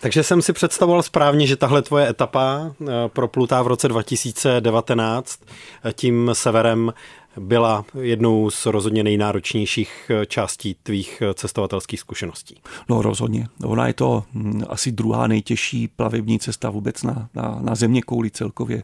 [0.00, 5.40] Takže jsem si představoval správně, že tahle tvoje etapa eh, proplutá v roce 2019
[5.84, 6.92] eh, tím severem
[7.36, 12.60] byla jednou z rozhodně nejnáročnějších eh, částí tvých cestovatelských zkušeností.
[12.88, 13.48] No rozhodně.
[13.64, 18.30] Ona je to hm, asi druhá nejtěžší plavební cesta vůbec na, na, na země kouli
[18.30, 18.82] celkově.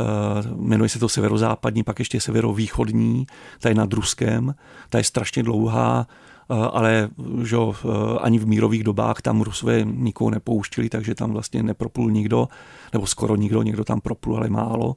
[0.00, 3.26] Uh, jmenuje se to severozápadní, pak ještě severovýchodní,
[3.60, 4.54] ta je nad Ruskem,
[4.88, 6.06] ta je strašně dlouhá,
[6.50, 7.08] Eh, ale
[7.42, 7.88] že eh,
[8.20, 12.48] ani v mírových dobách tam Rusové nikoho nepouštili, takže tam vlastně neproplul nikdo,
[12.92, 14.96] nebo skoro nikdo, někdo tam proplul, ale málo.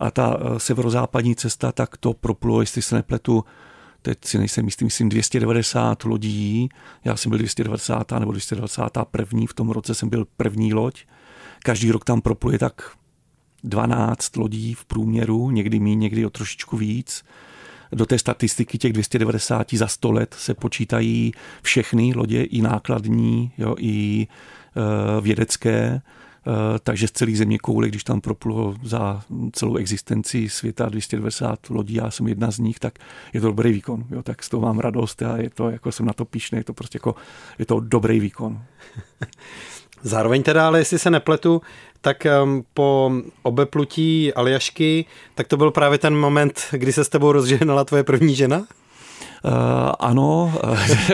[0.00, 3.44] A ta eh, severozápadní cesta, tak to proplulo, jestli se nepletu,
[4.02, 6.68] teď si nejsem jistý, myslím 290 lodí,
[7.04, 8.12] já jsem byl 290.
[8.12, 9.42] nebo 291.
[9.48, 11.04] v tom roce jsem byl první loď.
[11.64, 12.82] Každý rok tam propluje tak
[13.64, 17.24] 12 lodí v průměru, někdy méně, někdy o trošičku víc
[17.92, 23.74] do té statistiky těch 290 za 100 let se počítají všechny lodě, i nákladní, jo,
[23.78, 24.26] i
[24.76, 26.00] e, vědecké,
[26.46, 29.22] Uh, takže z celé země koule, když tam proplulo za
[29.52, 32.98] celou existenci světa 290 lodí, já jsem jedna z nich, tak
[33.32, 34.04] je to dobrý výkon.
[34.10, 36.64] Jo, tak z toho mám radost a je to, jako jsem na to píšný, je
[36.64, 37.14] to prostě jako,
[37.58, 38.62] je to dobrý výkon.
[40.02, 41.62] Zároveň teda, ale jestli se nepletu,
[42.00, 43.12] tak um, po
[43.42, 48.34] obeplutí Aljašky, tak to byl právě ten moment, kdy se s tebou rozženala tvoje první
[48.34, 48.58] žena?
[48.58, 49.52] Uh,
[49.98, 50.54] ano,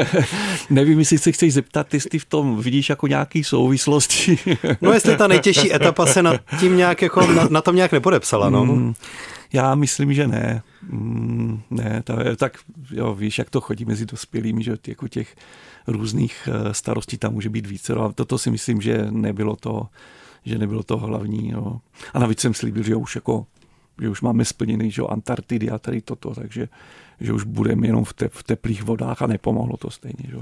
[0.70, 4.38] nevím, jestli se chceš zeptat, jestli v tom vidíš jako nějaký souvislosti.
[4.80, 8.50] no jestli ta nejtěžší etapa se na, tím nějak jako, na, na tom nějak nepodepsala,
[8.50, 8.64] no.
[8.64, 8.94] Mm,
[9.52, 10.62] já myslím, že ne.
[10.82, 12.58] Mm, ne, to je, tak
[12.90, 15.36] jo, víš, jak to chodí mezi dospělými, že jako těch
[15.86, 17.94] různých eh, starostí tam může být více.
[17.94, 19.86] A toto si myslím, že nebylo to,
[20.44, 21.50] že nebylo to hlavní.
[21.50, 21.80] Jo.
[22.14, 23.46] A navíc jsem slíbil, že už jako
[24.00, 26.68] že už máme splněný že Antarktidy a tady toto, takže
[27.20, 30.24] že už budeme jenom v, te, v teplých vodách a nepomohlo to stejně.
[30.28, 30.36] Že?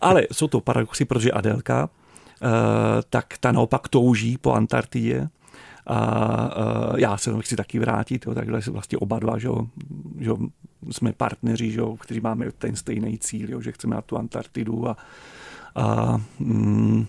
[0.00, 2.48] Ale jsou to paradoxy, protože Adelka, uh,
[3.10, 5.28] tak ta naopak touží po Antarktidě
[5.86, 9.48] a uh, já se chci taky vrátit, jo, takhle vlastně oba dva, že,
[10.18, 10.30] že
[10.90, 14.96] jsme partneři, že, kteří máme ten stejný cíl, jo, že chceme na tu Antarktidu a,
[15.74, 17.06] a mm,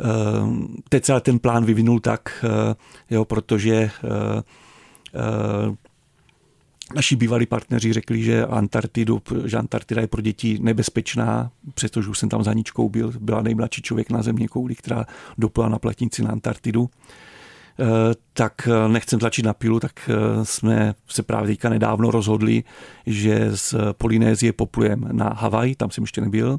[0.00, 2.74] uh, teď se ten plán vyvinul tak, uh,
[3.10, 3.90] jo, protože
[6.94, 12.28] naši bývalí partneři řekli, že Antarktidu, že Antarktida je pro děti nebezpečná, přestože už jsem
[12.28, 15.06] tam za ničkou byl, byla nejmladší člověk na země kouli, která
[15.38, 16.90] doplala na platnici na Antarktidu.
[17.80, 22.64] Eh, tak eh, nechcem začít na pilu, tak eh, jsme se právě teďka nedávno rozhodli,
[23.06, 26.58] že z Polynézie poplujeme na Havaj, tam jsem ještě nebyl,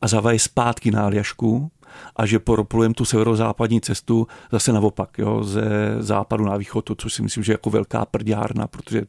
[0.00, 1.70] a z Havaj zpátky na Aljašku
[2.16, 5.62] a že poroplujeme tu severozápadní cestu zase naopak, jo, ze
[5.98, 9.02] západu na východ, což si myslím, že je jako velká prďárna, protože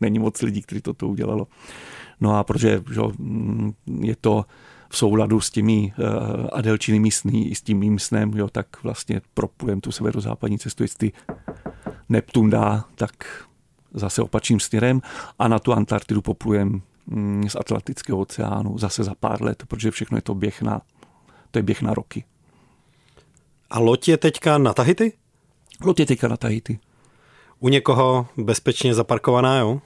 [0.00, 1.46] není moc lidí, kteří to udělalo.
[2.20, 4.44] No a protože že, mm, je to
[4.88, 9.20] v souladu s těmi uh, adelčinými sny i s tím mým snem, jo, tak vlastně
[9.34, 11.12] propujem tu severozápadní cestu, jestli
[12.08, 13.44] Neptun dá, tak
[13.94, 15.00] zase opačným směrem
[15.38, 20.18] a na tu Antarktidu poplujem mm, z Atlantického oceánu zase za pár let, protože všechno
[20.18, 20.80] je to běh na,
[21.50, 22.24] to je běh na roky.
[23.70, 25.12] A loď je teďka na Tahiti?
[25.84, 26.78] Loď je teďka na Tahiti.
[27.60, 29.80] U někoho bezpečně zaparkovaná, jo?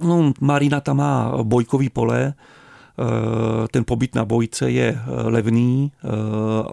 [0.00, 2.34] No, Marina tam má bojkový pole, Eh,
[3.68, 6.08] ten pobyt na bojce je eh, levný, eh,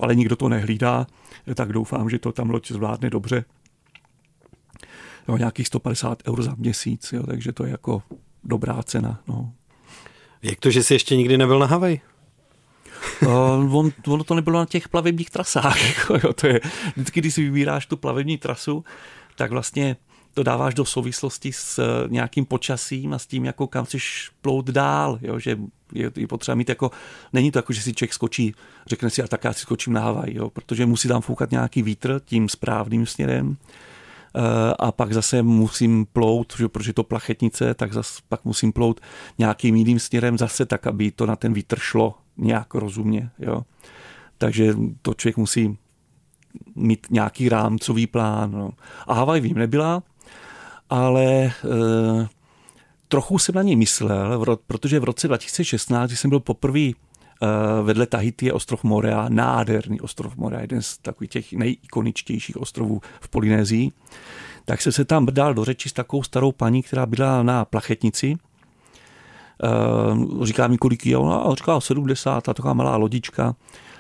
[0.01, 1.07] ale nikdo to nehlídá,
[1.55, 3.45] tak doufám, že to tam loď zvládne dobře.
[5.27, 8.03] Jo, nějakých 150 eur za měsíc, jo, takže to je jako
[8.43, 9.19] dobrá cena.
[9.27, 9.51] No.
[10.43, 11.99] Jak to, že jsi ještě nikdy nebyl na Havaj?
[13.21, 15.83] uh, on, ono to nebylo na těch plavebních trasách.
[15.97, 16.61] Jako, jo, to je,
[16.95, 18.83] vždycky, když si vybíráš tu plavební trasu,
[19.35, 19.97] tak vlastně
[20.35, 24.65] to dáváš do souvislosti s eh, nějakým počasím a s tím, jako kam chceš plout
[24.69, 25.57] dál, jo, že
[25.93, 26.91] je, je potřeba mít jako,
[27.33, 28.55] není to jako, že si člověk skočí,
[28.87, 31.81] řekne si, a tak já si skočím na Havaj, jo, protože musí tam foukat nějaký
[31.81, 33.57] vítr tím správným směrem
[34.35, 39.01] eh, a pak zase musím plout, že, protože to plachetnice, tak zase pak musím plout
[39.37, 43.63] nějakým jiným směrem zase tak, aby to na ten vítr šlo nějak rozumně, jo.
[44.37, 45.77] Takže to člověk musí
[46.75, 48.51] mít nějaký rámcový plán.
[48.51, 48.71] No.
[49.07, 50.03] A Havaj vím, nebyla,
[50.89, 52.27] ale eh,
[53.07, 56.93] trochu jsem na něj myslel, protože v roce 2016, když jsem byl poprvé eh,
[57.83, 63.29] vedle Tahiti je ostrov Morea, nádherný ostrov Morea, jeden z takových těch nejikoničtějších ostrovů v
[63.29, 63.91] Polynézii,
[64.65, 68.35] tak jsem se tam dal do řeči s takovou starou paní, která byla na plachetnici.
[69.63, 73.55] Uh, říká mi, kolik je ona, a říká 70, a taková malá lodička,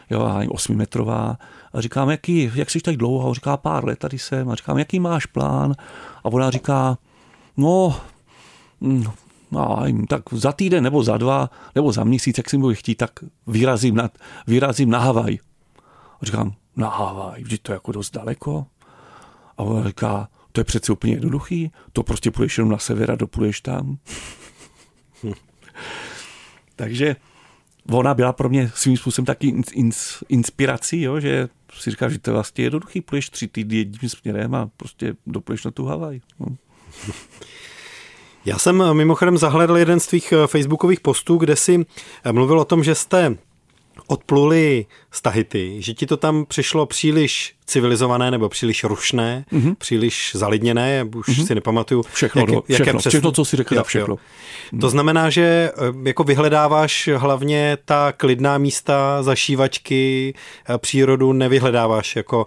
[0.09, 1.37] jo, 8 metrová.
[1.73, 3.31] A říkám, jaký, jak jsi tak dlouho?
[3.31, 4.49] A říká, pár let tady jsem.
[4.49, 5.75] A říkám, jaký máš plán?
[6.23, 6.97] A ona říká,
[7.57, 8.01] no,
[8.81, 9.13] no,
[10.07, 13.11] tak za týden nebo za dva, nebo za měsíc, jak si budu chtít, tak
[13.47, 14.09] vyrazím na,
[14.47, 15.37] vyrazím na Havaj.
[16.21, 18.65] A říkám, na Havaj, vždyť to je jako dost daleko.
[19.57, 23.15] A ona říká, to je přece úplně jednoduchý, to prostě půjdeš jenom na sever a
[23.15, 23.97] dopůjdeš tam.
[26.75, 27.15] Takže
[27.91, 32.29] ona byla pro mě svým způsobem taky ins, inspirací, jo, že si říká, že to
[32.29, 36.21] je vlastně jednoduchý, půjdeš tři týdny jedním směrem a prostě dopůjdeš na tu Havaj.
[36.39, 36.47] No.
[38.45, 41.85] Já jsem mimochodem zahledl jeden z tvých eh, facebookových postů, kde si
[42.23, 43.37] eh, mluvil o tom, že jste
[44.07, 49.75] odpluli z Tahiti, že ti to tam přišlo příliš civilizované nebo příliš rušné, mm-hmm.
[49.75, 51.45] příliš zalidněné, už mm-hmm.
[51.45, 52.03] si nepamatuju.
[52.13, 53.09] Všechno, jak, všechno, jaké přesně...
[53.09, 54.13] všechno, co si řekl, jo, všechno.
[54.13, 54.17] Jo.
[54.71, 54.81] Mhm.
[54.81, 60.33] To znamená, že eh, jako vyhledáváš hlavně ta klidná místa, zašívačky,
[60.77, 62.45] přírodu, nevyhledáváš jako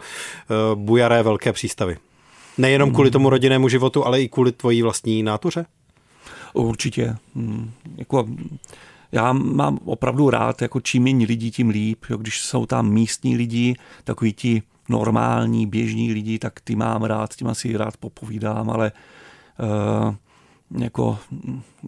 [0.75, 1.97] bujaré velké přístavy.
[2.59, 3.13] Nejenom kvůli mhm.
[3.13, 5.67] tomu rodinnému životu, ale i kvůli tvojí vlastní nátuře?
[6.53, 7.17] Určitě.
[7.37, 7.71] Hmm.
[7.97, 8.29] Jako,
[9.13, 12.05] já mám opravdu rád, jako čím méně lidí, tím líp.
[12.11, 17.35] Jo, když jsou tam místní lidi, takový ti normální, běžní lidi, tak ty mám rád,
[17.35, 18.93] tím asi rád popovídám, ale
[20.07, 20.15] uh,
[20.71, 21.19] jako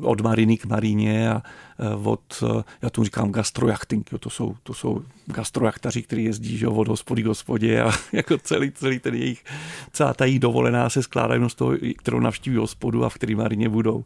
[0.03, 1.43] od Mariny k Marině a
[1.79, 6.59] e, od, e, já tomu říkám gastrojachting, jo, to jsou, to jsou gastrojachtaři, kteří jezdí
[6.59, 9.45] že, od hospody k hospodě a jako celý, celý ten jejich,
[9.93, 13.69] celá ta jejich dovolená se skládá z toho, kterou navštíví hospodu a v který Marině
[13.69, 14.05] budou.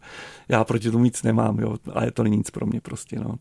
[0.49, 3.21] Já proti tomu nic nemám, jo, ale to není nic pro mě prostě.
[3.21, 3.35] No.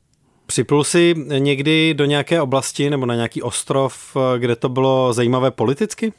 [0.46, 5.52] Připlul jsi někdy do nějaké oblasti nebo na nějaký ostrov, e, kde to bylo zajímavé
[5.52, 6.14] politicky?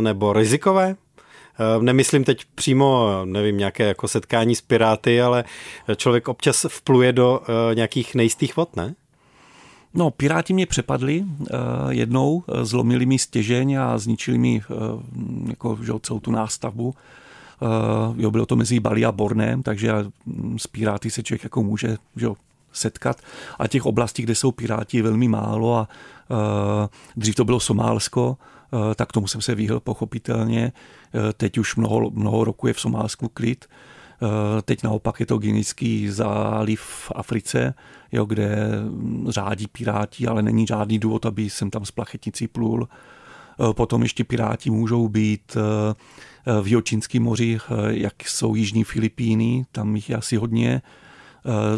[0.00, 0.96] Nebo rizikové?
[1.58, 5.44] Eh, nemyslím teď přímo, nevím, nějaké jako setkání s piráty, ale
[5.96, 8.94] člověk občas vpluje do eh, nějakých nejistých vod, ne?
[9.94, 11.46] No, piráti mě přepadli uh,
[11.88, 14.62] jednou, zlomili mi stěžeň a zničili mi
[15.48, 16.94] jako, že, celou tu nástavbu.
[18.16, 19.92] Jo, bylo to mezi Bali a Bornem, takže
[20.56, 22.28] s piráty se člověk jako může že,
[22.72, 23.16] setkat.
[23.58, 25.88] A těch oblastí, kde jsou piráti, je velmi málo a
[27.16, 28.36] dřív to bylo Somálsko,
[28.94, 30.72] tak tomu jsem se vyhl pochopitelně.
[31.14, 33.64] Uh, teď už mnoho, mnoho roku je v Somálsku klid.
[34.22, 34.28] Uh,
[34.62, 37.74] teď naopak je to Guinejský záliv v Africe,
[38.12, 38.56] jo, kde
[39.28, 42.88] řádí piráti, ale není žádný důvod, aby jsem tam s plachetnicí plul.
[43.72, 45.56] Potom ještě piráti můžou být
[46.62, 47.58] v Jočínském moři,
[47.88, 50.82] jak jsou Jižní Filipíny, tam jich je asi hodně, Eh,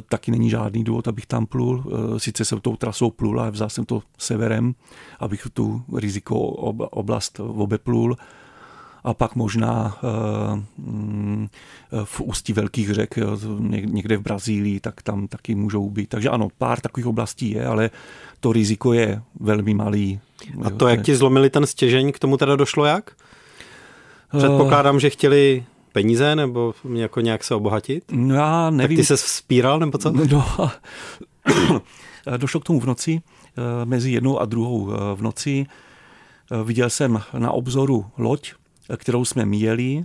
[0.09, 1.85] taky není žádný důvod, abych tam plul.
[1.87, 4.75] Eh, sice jsem tou trasou plul, ale vzal jsem to severem,
[5.21, 8.17] abych tu riziko oblast obeplul
[9.05, 11.49] a pak možná eh, mm,
[12.05, 13.15] v ústí velkých řek,
[13.69, 16.09] někde v Brazílii, tak tam taky můžou být.
[16.09, 17.91] Takže ano, pár takových oblastí je, ale
[18.41, 20.21] to riziko je velmi malý.
[20.65, 23.11] A to, jak ti zlomili ten stěžení, k tomu teda došlo jak?
[24.39, 28.05] Předpokládám, že chtěli peníze nebo jako nějak se obohatit?
[28.13, 28.97] No já nevím.
[28.97, 30.13] Tak ty se vzpíral nebo co?
[30.31, 30.45] No,
[32.37, 35.67] došlo k tomu v noci, eh, mezi jednou a druhou eh, v noci.
[36.51, 38.53] Eh, viděl jsem na obzoru loď,
[38.97, 40.05] kterou jsme míjeli,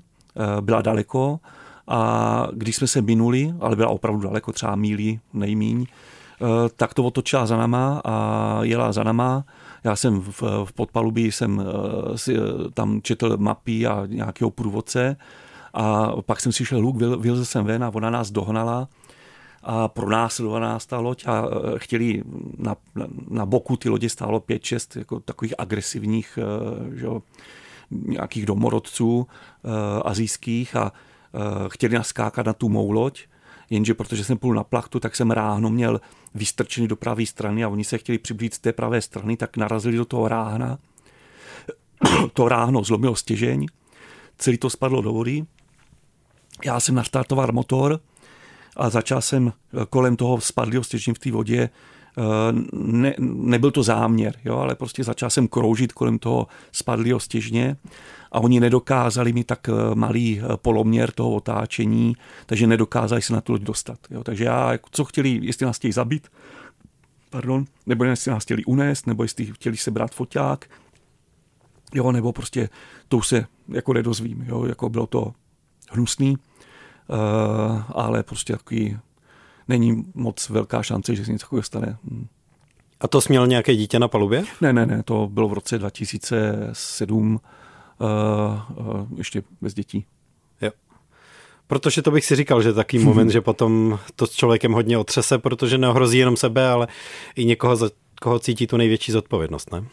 [0.61, 1.39] byla daleko
[1.87, 5.85] a když jsme se minuli, ale byla opravdu daleko, třeba míli nejmíň,
[6.75, 9.45] tak to otočila za náma a jela za náma.
[9.83, 11.63] Já jsem v, v podpalubí jsem
[12.15, 12.35] si
[12.73, 15.15] tam četl mapy a nějakého průvodce
[15.73, 18.87] a pak jsem si šel hluk, vylezl jsem ven a ona nás dohnala
[19.63, 22.23] a pronásledovaná ta loď a e, chtěli
[22.57, 27.07] na, na, na boku ty lodě stálo pět, šest jako takových agresivních e, že,
[27.91, 30.91] nějakých domorodců e, azijských a
[31.67, 33.23] chtěli nás skákat na tu mou loď,
[33.69, 36.01] jenže protože jsem půl na plachtu, tak jsem ráhno měl
[36.35, 39.97] vystrčený do pravé strany a oni se chtěli přiblížit z té pravé strany, tak narazili
[39.97, 40.77] do toho ráhna.
[42.33, 43.67] to ráhno zlomilo stěžeň,
[44.37, 45.45] celý to spadlo do vody
[46.65, 47.99] já jsem nastartoval motor
[48.77, 51.69] a začal jsem eh, kolem toho spadlého stěžení v té vodě
[52.17, 52.21] eh,
[52.73, 57.77] ne, nebyl to záměr, jo, ale prostě začal jsem kroužit kolem toho spadlého stěžně
[58.31, 63.51] a oni nedokázali mi tak eh, malý poloměr toho otáčení, takže nedokázali se na tu
[63.51, 63.99] loď dostat.
[64.09, 64.23] Jo.
[64.23, 66.27] Takže já, jako, co chtěli, jestli nás chtěli zabít,
[67.29, 70.69] pardon, nebo jestli nás chtěli unést, nebo jestli chtěli se brát foťák,
[71.93, 72.69] jo, nebo prostě
[73.07, 75.33] to se jako nedozvím, jo, jako bylo to
[75.93, 76.37] hnusný.
[77.93, 78.97] ale prostě takový
[79.67, 81.97] není moc velká šance, že se něco takového stane.
[82.11, 82.27] Hm.
[83.01, 84.43] A to směl nějaké dítě na palubě?
[84.61, 87.39] Ne, ne, ne, to bylo v roce 2007,
[87.99, 90.05] uh, uh, ještě bez dětí.
[90.61, 90.71] Jo.
[91.67, 95.37] Protože to bych si říkal, že taký moment, že potom to s člověkem hodně otřese,
[95.37, 96.87] protože neohrozí jenom sebe, ale
[97.35, 97.89] i někoho, za
[98.21, 99.85] koho cítí tu největší zodpovědnost, ne?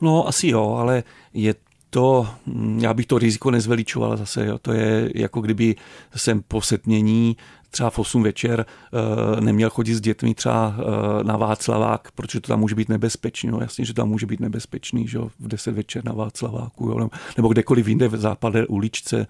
[0.00, 1.02] No asi jo, ale
[1.34, 1.54] je
[1.90, 4.58] to, hm, já bych to riziko nezveličoval zase, jo.
[4.58, 5.76] to je jako kdyby
[6.16, 7.36] jsem po setmění
[7.70, 12.48] třeba v 8 večer eh, neměl chodit s dětmi třeba eh, na Václavák, protože to
[12.48, 13.50] tam může být nebezpečný.
[13.50, 17.48] No, jasně, že tam může být nebezpečný, že v 10 večer na Václaváku, jo, nebo
[17.48, 19.26] kdekoliv jinde v západé uličce.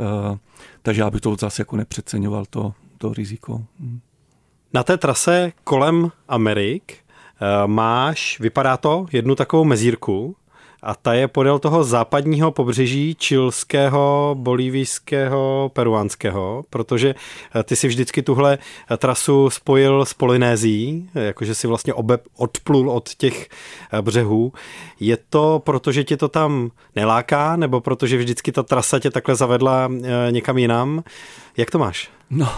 [0.00, 0.38] Eh,
[0.82, 3.62] takže já bych to zase jako nepřeceňoval, to, to riziko.
[3.80, 4.00] Hm.
[4.72, 6.96] Na té trase kolem Amerik
[7.66, 10.36] máš, vypadá to, jednu takovou mezírku,
[10.82, 17.14] a ta je podél toho západního pobřeží čilského, bolívijského, peruánského, protože
[17.54, 18.58] eh, ty si vždycky tuhle
[18.90, 23.48] eh, trasu spojil s Polynézií, jakože si vlastně obe, odplul od těch
[23.92, 24.52] eh, břehů.
[25.00, 29.36] Je to proto, že tě to tam neláká, nebo protože vždycky ta trasa tě takhle
[29.36, 29.90] zavedla
[30.30, 31.02] někam jinam?
[31.56, 32.10] Jak to máš?
[32.30, 32.48] No,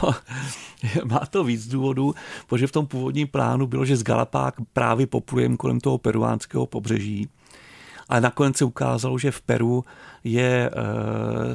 [1.04, 2.14] má to víc důvodů,
[2.46, 7.28] protože v tom původním plánu bylo, že z Galapák právě poplujeme kolem toho peruánského pobřeží
[8.12, 9.84] ale nakonec se ukázalo, že v Peru
[10.24, 10.72] je e,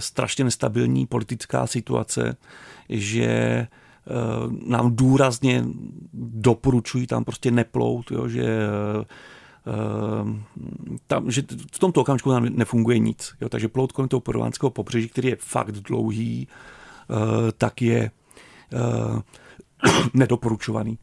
[0.02, 2.38] strašně nestabilní politická situace,
[2.90, 3.68] že e,
[4.66, 5.66] nám důrazně
[6.14, 8.68] doporučují tam prostě neplout, jo, že e,
[11.08, 13.34] tam, že v tomto okamžiku nám nefunguje nic.
[13.42, 16.48] Jo, takže plout kolem toho peruánského pobřeží, který je fakt dlouhý,
[17.58, 18.12] tak je
[20.14, 20.98] nedoporučovaný.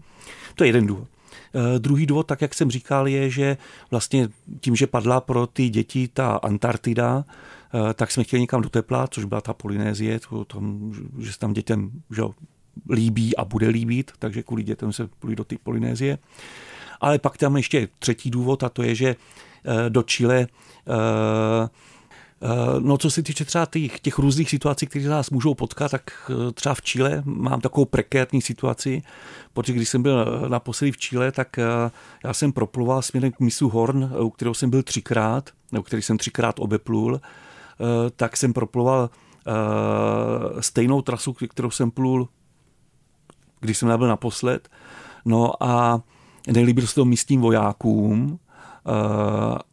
[0.54, 1.13] To je jeden důvod.
[1.54, 3.56] Eh, druhý důvod, tak jak jsem říkal, je, že
[3.90, 4.28] vlastně
[4.60, 7.24] tím, že padla pro ty děti ta Antarktida,
[7.74, 11.38] eh, tak jsme chtěli někam do tepla, což byla ta Polynézie, to, tam, že se
[11.38, 12.22] tam dětem že
[12.90, 16.18] líbí a bude líbit, takže kvůli dětem se půjde do ty Polynézie.
[17.00, 19.16] Ale pak tam ještě třetí důvod a to je, že
[19.64, 20.46] eh, do Chile
[22.78, 26.52] no, co se týče třeba těch, těch různých situací, které nás můžou potkat, tak eh,
[26.52, 29.02] třeba v Chile mám takovou prekérní situaci,
[29.52, 31.56] protože když jsem byl eh, naposledy v Chile, tak
[32.24, 36.18] já jsem propluval směrem k misu Horn, u kterého jsem byl třikrát, u který jsem
[36.18, 37.20] třikrát obeplul,
[38.16, 39.10] tak jsem propluval
[40.60, 42.28] stejnou trasu, kterou jsem plul,
[43.60, 44.68] když jsem byl naposled.
[45.24, 46.02] No a
[46.52, 48.38] nelíbil se to místním vojákům,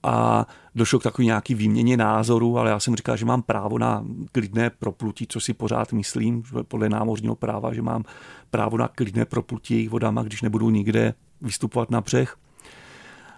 [0.03, 0.45] a
[0.75, 4.69] došlo k takový nějaký výměně názoru, ale já jsem říkal, že mám právo na klidné
[4.69, 8.03] proplutí, co si pořád myslím, podle námořního práva, že mám
[8.51, 12.37] právo na klidné proplutí jejich vodama, když nebudu nikde vystupovat na břeh.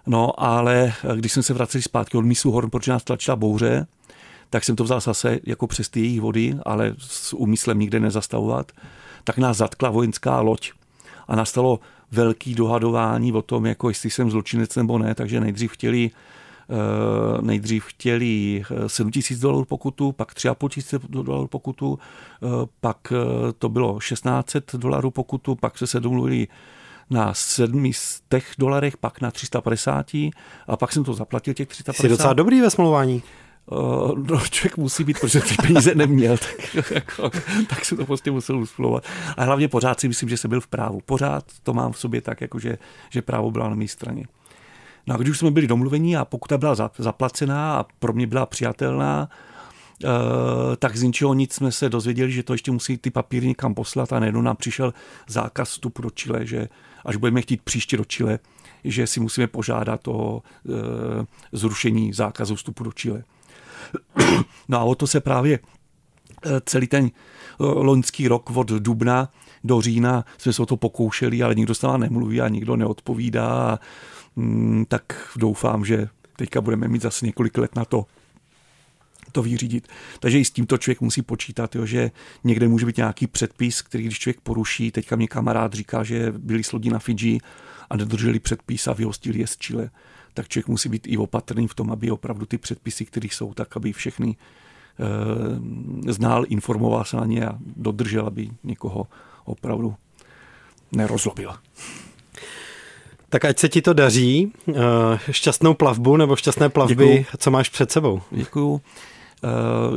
[0.07, 3.87] No, ale když jsem se vracel zpátky od mísu Horn, protože nás tlačila bouře,
[4.49, 8.71] tak jsem to vzal zase jako přes ty jejich vody, ale s úmyslem nikde nezastavovat,
[9.23, 10.71] tak nás zatkla vojenská loď
[11.27, 11.79] a nastalo
[12.13, 16.11] velký dohadování o tom, jako jestli jsem zločinec nebo ne, takže nejdřív chtěli
[16.69, 22.47] eh, nejdřív chtěli 7 eh, tisíc dolarů pokutu, pak 3,5 tisíce dolarů pokutu, eh,
[22.81, 23.13] pak
[23.57, 26.47] to bylo 1600 dolarů pokutu, pak se se domluvili
[27.09, 30.31] na 700 dolarech, pak na 350
[30.67, 32.01] a pak jsem to zaplatil těch 350.
[32.01, 33.23] Jsi docela dobrý ve smlouvání.
[33.65, 37.29] Uh, no, člověk musí být, protože ty peníze neměl, tak, jako,
[37.69, 39.03] tak se to prostě musel usplovat.
[39.37, 41.01] A hlavně pořád si myslím, že jsem byl v právu.
[41.05, 42.77] Pořád to mám v sobě tak, jako že,
[43.09, 44.25] že právo bylo na mé straně.
[45.07, 48.45] No a když už jsme byli domluvení a pokuta byla zaplacená a pro mě byla
[48.45, 49.29] přijatelná,
[50.03, 50.09] uh,
[50.79, 54.13] tak z ničeho nic jsme se dozvěděli, že to ještě musí ty papíry někam poslat
[54.13, 54.93] a najednou nám přišel
[55.27, 56.69] zákaz vstupu do Chile, že
[57.05, 58.39] až budeme chtít příště do Chile,
[58.83, 60.41] že si musíme požádat o uh,
[61.51, 63.23] zrušení zákazu vstupu do Chile.
[64.69, 65.59] No a o to se právě
[66.45, 67.11] eh, celý ten eh,
[67.59, 69.29] loňský rok od dubna
[69.63, 73.79] do října jsme se o to pokoušeli, ale nikdo s náma nemluví a nikdo neodpovídá.
[74.35, 78.05] Mm, tak doufám, že teďka budeme mít zase několik let na to,
[79.31, 79.87] to vyřídit.
[80.19, 82.11] Takže i s tímto člověk musí počítat, jo, že
[82.43, 86.63] někde může být nějaký předpis, který když člověk poruší, teďka mě kamarád říká, že byli
[86.63, 87.39] slodí na Fidži
[87.89, 89.89] a nedrželi předpis a vyhostili je z Chile
[90.33, 93.77] tak člověk musí být i opatrný v tom, aby opravdu ty předpisy, které jsou, tak
[93.77, 94.35] aby všechny
[96.07, 99.07] e, znal, informoval se na ně a dodržel, aby někoho
[99.45, 99.95] opravdu
[100.91, 101.53] nerozlobil.
[103.29, 104.53] Tak ať se ti to daří.
[104.69, 104.73] Eh,
[105.31, 107.25] šťastnou plavbu nebo šťastné plavby, Děkuju.
[107.37, 108.21] co máš před sebou.
[108.31, 108.81] Děkuju.
[109.43, 109.47] Eh,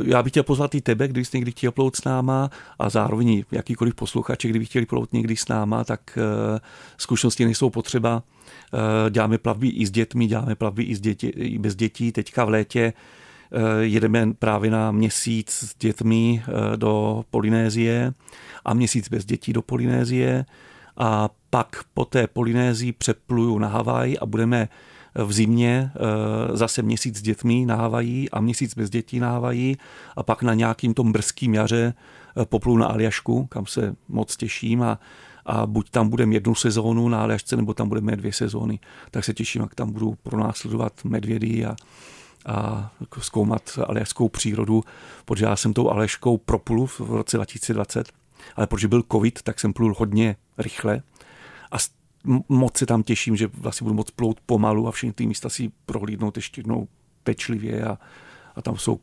[0.05, 3.95] já bych chtěl pozvat i tebe, když někdy chtěl plout s náma a zároveň jakýkoliv
[3.95, 6.17] posluchače, kdyby chtěli plout někdy s náma, tak
[6.97, 8.23] zkušenosti nejsou potřeba
[8.73, 12.11] Eh, děláme plavby i s dětmi, děláme plavby i, s děti, i bez dětí.
[12.11, 12.93] Teďka v létě
[13.79, 16.43] jedeme právě na měsíc s dětmi
[16.75, 18.13] do Polynézie
[18.65, 20.45] a měsíc bez dětí do Polynézie
[20.97, 24.69] a pak po té Polynézii přepluju na Havaj a budeme
[25.25, 25.91] v zimě
[26.53, 29.77] zase měsíc s dětmi na Havají a měsíc bez dětí na Havají
[30.15, 31.93] a pak na nějakým tom brzkým jaře
[32.45, 34.99] poplu na Aljašku, kam se moc těším a,
[35.45, 38.79] a buď tam budeme jednu sezónu na Aljašce, nebo tam budeme dvě sezóny.
[39.11, 41.75] Tak se těším, jak tam budu pronásledovat medvědy a,
[42.45, 44.83] a jako zkoumat aljašskou přírodu,
[45.25, 48.11] protože já jsem tou Aljaškou proplu v roce 2020,
[48.55, 51.01] ale protože byl covid, tak jsem plul hodně rychle
[52.49, 55.71] moc se tam těším, že vlastně budu moc plout pomalu a všechny ty místa si
[55.85, 56.87] prohlídnout ještě jednou
[57.23, 57.97] pečlivě a,
[58.55, 58.99] a tam jsou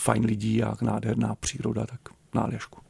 [0.00, 2.00] fajn lidí a nádherná příroda, tak
[2.34, 2.80] na Aljašku.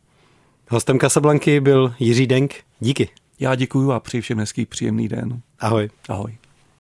[0.71, 2.55] Hostem Casablanky byl Jiří Denk.
[2.81, 3.09] Díky.
[3.41, 5.41] Já děkuji a přeji všem hezký příjemný den.
[5.61, 5.91] Ahoj.
[6.09, 6.42] Ahoj.